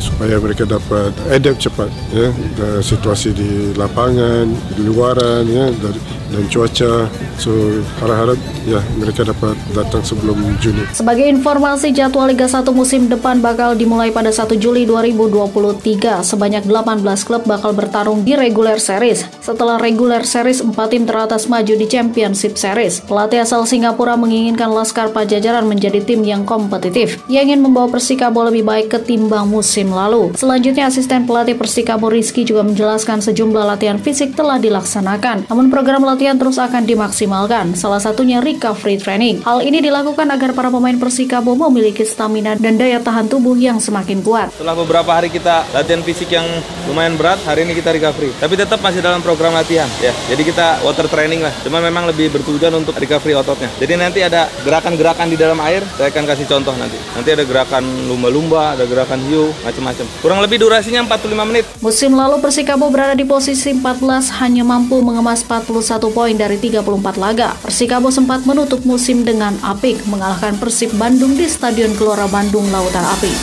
supaya 0.01 0.41
mereka 0.41 0.65
dapat 0.65 1.13
adapt 1.29 1.61
cepat 1.61 1.93
ya 2.09 2.33
situasi 2.81 3.31
di 3.37 3.77
lapangan 3.77 4.49
di 4.73 4.81
luaran 4.89 5.45
ya 5.45 5.69
dari 5.77 6.01
dan 6.31 6.47
cuaca. 6.47 7.11
So 7.35 7.51
harap-harap 7.99 8.39
ya 8.63 8.79
mereka 8.95 9.27
dapat 9.27 9.53
datang 9.75 9.99
sebelum 9.99 10.39
Juni. 10.63 10.87
Sebagai 10.95 11.27
informasi 11.27 11.91
jadwal 11.91 12.31
Liga 12.31 12.47
1 12.47 12.63
musim 12.71 13.11
depan 13.11 13.43
bakal 13.43 13.75
dimulai 13.75 14.15
pada 14.15 14.31
1 14.31 14.55
Juli 14.55 14.87
2023. 14.87 16.23
Sebanyak 16.23 16.63
18 16.63 17.03
klub 17.27 17.43
bakal 17.43 17.75
bertarung 17.75 18.23
di 18.23 18.39
regular 18.39 18.79
series. 18.79 19.27
Setelah 19.43 19.75
regular 19.75 20.23
series, 20.23 20.63
4 20.63 20.71
tim 20.87 21.03
teratas 21.03 21.51
maju 21.51 21.73
di 21.75 21.83
Championship 21.83 22.55
Series. 22.55 23.03
Pelatih 23.03 23.43
asal 23.43 23.67
Singapura 23.67 24.15
menginginkan 24.15 24.71
Laskar 24.71 25.11
Pajajaran 25.11 25.67
menjadi 25.67 25.99
tim 25.99 26.23
yang 26.23 26.47
kompetitif. 26.47 27.19
Ia 27.27 27.43
ingin 27.43 27.59
membawa 27.59 27.91
Persikabo 27.91 28.47
lebih 28.47 28.63
baik 28.63 28.87
ketimbang 28.87 29.51
musim 29.51 29.90
lalu. 29.91 30.33
Selanjutnya 30.33 30.87
asisten 30.87 31.27
pelatih 31.27 31.59
Persikabo 31.59 32.07
Rizky 32.07 32.47
juga 32.47 32.63
menjelaskan 32.63 33.21
sejumlah 33.21 33.63
latihan 33.67 33.99
fisik 33.99 34.33
telah 34.33 34.57
dilaksanakan. 34.57 35.51
Namun 35.51 35.67
program 35.67 36.01
latihan 36.07 36.39
terus 36.39 36.57
akan 36.57 36.87
dimaksimalkan, 36.87 37.75
salah 37.75 37.99
satunya 37.99 38.39
recovery 38.39 38.97
training. 38.97 39.43
Hal 39.43 39.61
ini 39.61 39.83
dilakukan 39.83 40.31
agar 40.31 40.55
para 40.55 40.71
pemain 40.71 40.95
Persikabo 40.95 41.53
memiliki 41.53 42.07
stamina 42.07 42.55
dan 42.55 42.79
daya 42.79 43.03
tahan 43.03 43.27
tubuh 43.27 43.53
yang 43.59 43.77
semakin 43.77 44.23
kuat. 44.23 44.55
Setelah 44.55 44.75
beberapa 44.77 45.11
hari 45.11 45.27
kita 45.27 45.67
latihan 45.75 46.01
fisik 46.01 46.31
yang 46.31 46.47
lumayan 46.87 47.19
berat, 47.19 47.39
hari 47.43 47.67
ini 47.67 47.75
kita 47.75 47.91
recovery. 47.91 48.31
Tapi 48.39 48.53
tetap 48.55 48.79
masih 48.79 49.03
dalam 49.03 49.19
program 49.19 49.51
latihan, 49.51 49.89
ya. 49.99 50.15
Jadi 50.31 50.41
kita 50.47 50.79
water 50.85 51.05
training 51.11 51.43
lah. 51.43 51.53
Cuma 51.65 51.83
memang 51.83 52.07
lebih 52.07 52.31
bertujuan 52.31 52.71
untuk 52.77 52.95
recovery 52.95 53.35
ototnya. 53.35 53.69
Jadi 53.81 53.93
nanti 53.99 54.19
ada 54.23 54.47
gerakan-gerakan 54.63 55.27
di 55.27 55.37
dalam 55.37 55.59
air, 55.65 55.83
saya 55.97 56.13
akan 56.13 56.23
kasih 56.23 56.45
contoh 56.47 56.73
nanti. 56.77 56.97
Nanti 57.17 57.29
ada 57.33 57.43
gerakan 57.43 57.83
lumba-lumba, 58.07 58.77
ada 58.77 58.85
gerakan 58.85 59.19
hiu, 59.27 59.49
macam-macam. 59.81 60.05
Kurang 60.21 60.39
lebih 60.45 60.61
durasinya 60.61 61.01
45 61.09 61.49
menit. 61.49 61.65
Musim 61.81 62.13
lalu 62.13 62.37
Persikabo 62.37 62.85
berada 62.93 63.17
di 63.17 63.25
posisi 63.25 63.73
14 63.73 64.29
hanya 64.45 64.61
mampu 64.61 65.01
mengemas 65.01 65.41
41 65.41 66.13
poin 66.13 66.35
dari 66.37 66.61
34 66.61 67.17
laga. 67.17 67.57
Persikabo 67.65 68.13
sempat 68.13 68.45
menutup 68.45 68.85
musim 68.85 69.25
dengan 69.25 69.57
apik 69.65 70.05
mengalahkan 70.05 70.61
Persib 70.61 70.93
Bandung 70.95 71.33
di 71.33 71.49
Stadion 71.49 71.97
Gelora 71.97 72.29
Bandung 72.29 72.69
Lautan 72.69 73.03
Api. 73.17 73.33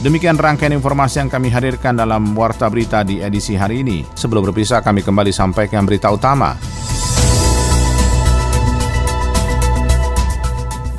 Demikian 0.00 0.40
rangkaian 0.40 0.72
informasi 0.72 1.20
yang 1.20 1.28
kami 1.28 1.52
hadirkan 1.52 1.92
dalam 1.92 2.32
Warta 2.32 2.72
Berita 2.72 3.04
di 3.04 3.20
edisi 3.20 3.52
hari 3.52 3.84
ini. 3.84 4.00
Sebelum 4.16 4.48
berpisah, 4.48 4.80
kami 4.80 5.04
kembali 5.04 5.28
sampaikan 5.28 5.84
berita 5.84 6.08
utama. 6.08 6.56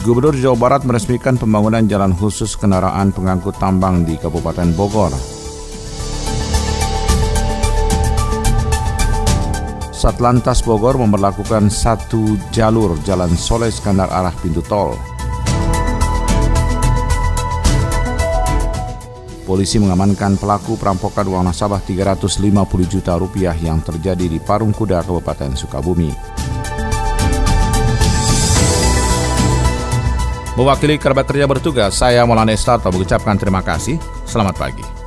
Gubernur 0.02 0.34
Jawa 0.34 0.58
Barat 0.58 0.82
meresmikan 0.82 1.38
pembangunan 1.38 1.86
jalan 1.86 2.18
khusus 2.18 2.58
kendaraan 2.58 3.14
pengangkut 3.14 3.54
tambang 3.62 4.02
di 4.02 4.18
Kabupaten 4.18 4.74
Bogor. 4.74 5.14
Satlantas 9.94 10.66
Bogor 10.66 10.98
memperlakukan 10.98 11.70
satu 11.70 12.34
jalur 12.50 12.98
jalan 13.06 13.30
Soleh 13.38 13.70
Skandar 13.70 14.10
arah 14.10 14.34
pintu 14.42 14.66
tol. 14.66 14.98
polisi 19.52 19.84
mengamankan 19.84 20.40
pelaku 20.40 20.80
perampokan 20.80 21.28
uang 21.28 21.44
nasabah 21.52 21.84
350 21.84 22.48
juta 22.88 23.20
rupiah 23.20 23.52
yang 23.60 23.84
terjadi 23.84 24.32
di 24.32 24.40
Parung 24.40 24.72
Kuda, 24.72 25.04
Kabupaten 25.04 25.60
Sukabumi. 25.60 26.41
Mewakili 30.52 31.00
kerabat 31.00 31.32
kerja 31.32 31.48
bertugas, 31.48 31.96
saya 31.96 32.28
Maulana 32.28 32.52
Estarto 32.52 32.92
mengucapkan 32.92 33.40
terima 33.40 33.64
kasih. 33.64 33.96
Selamat 34.28 34.60
pagi. 34.60 35.01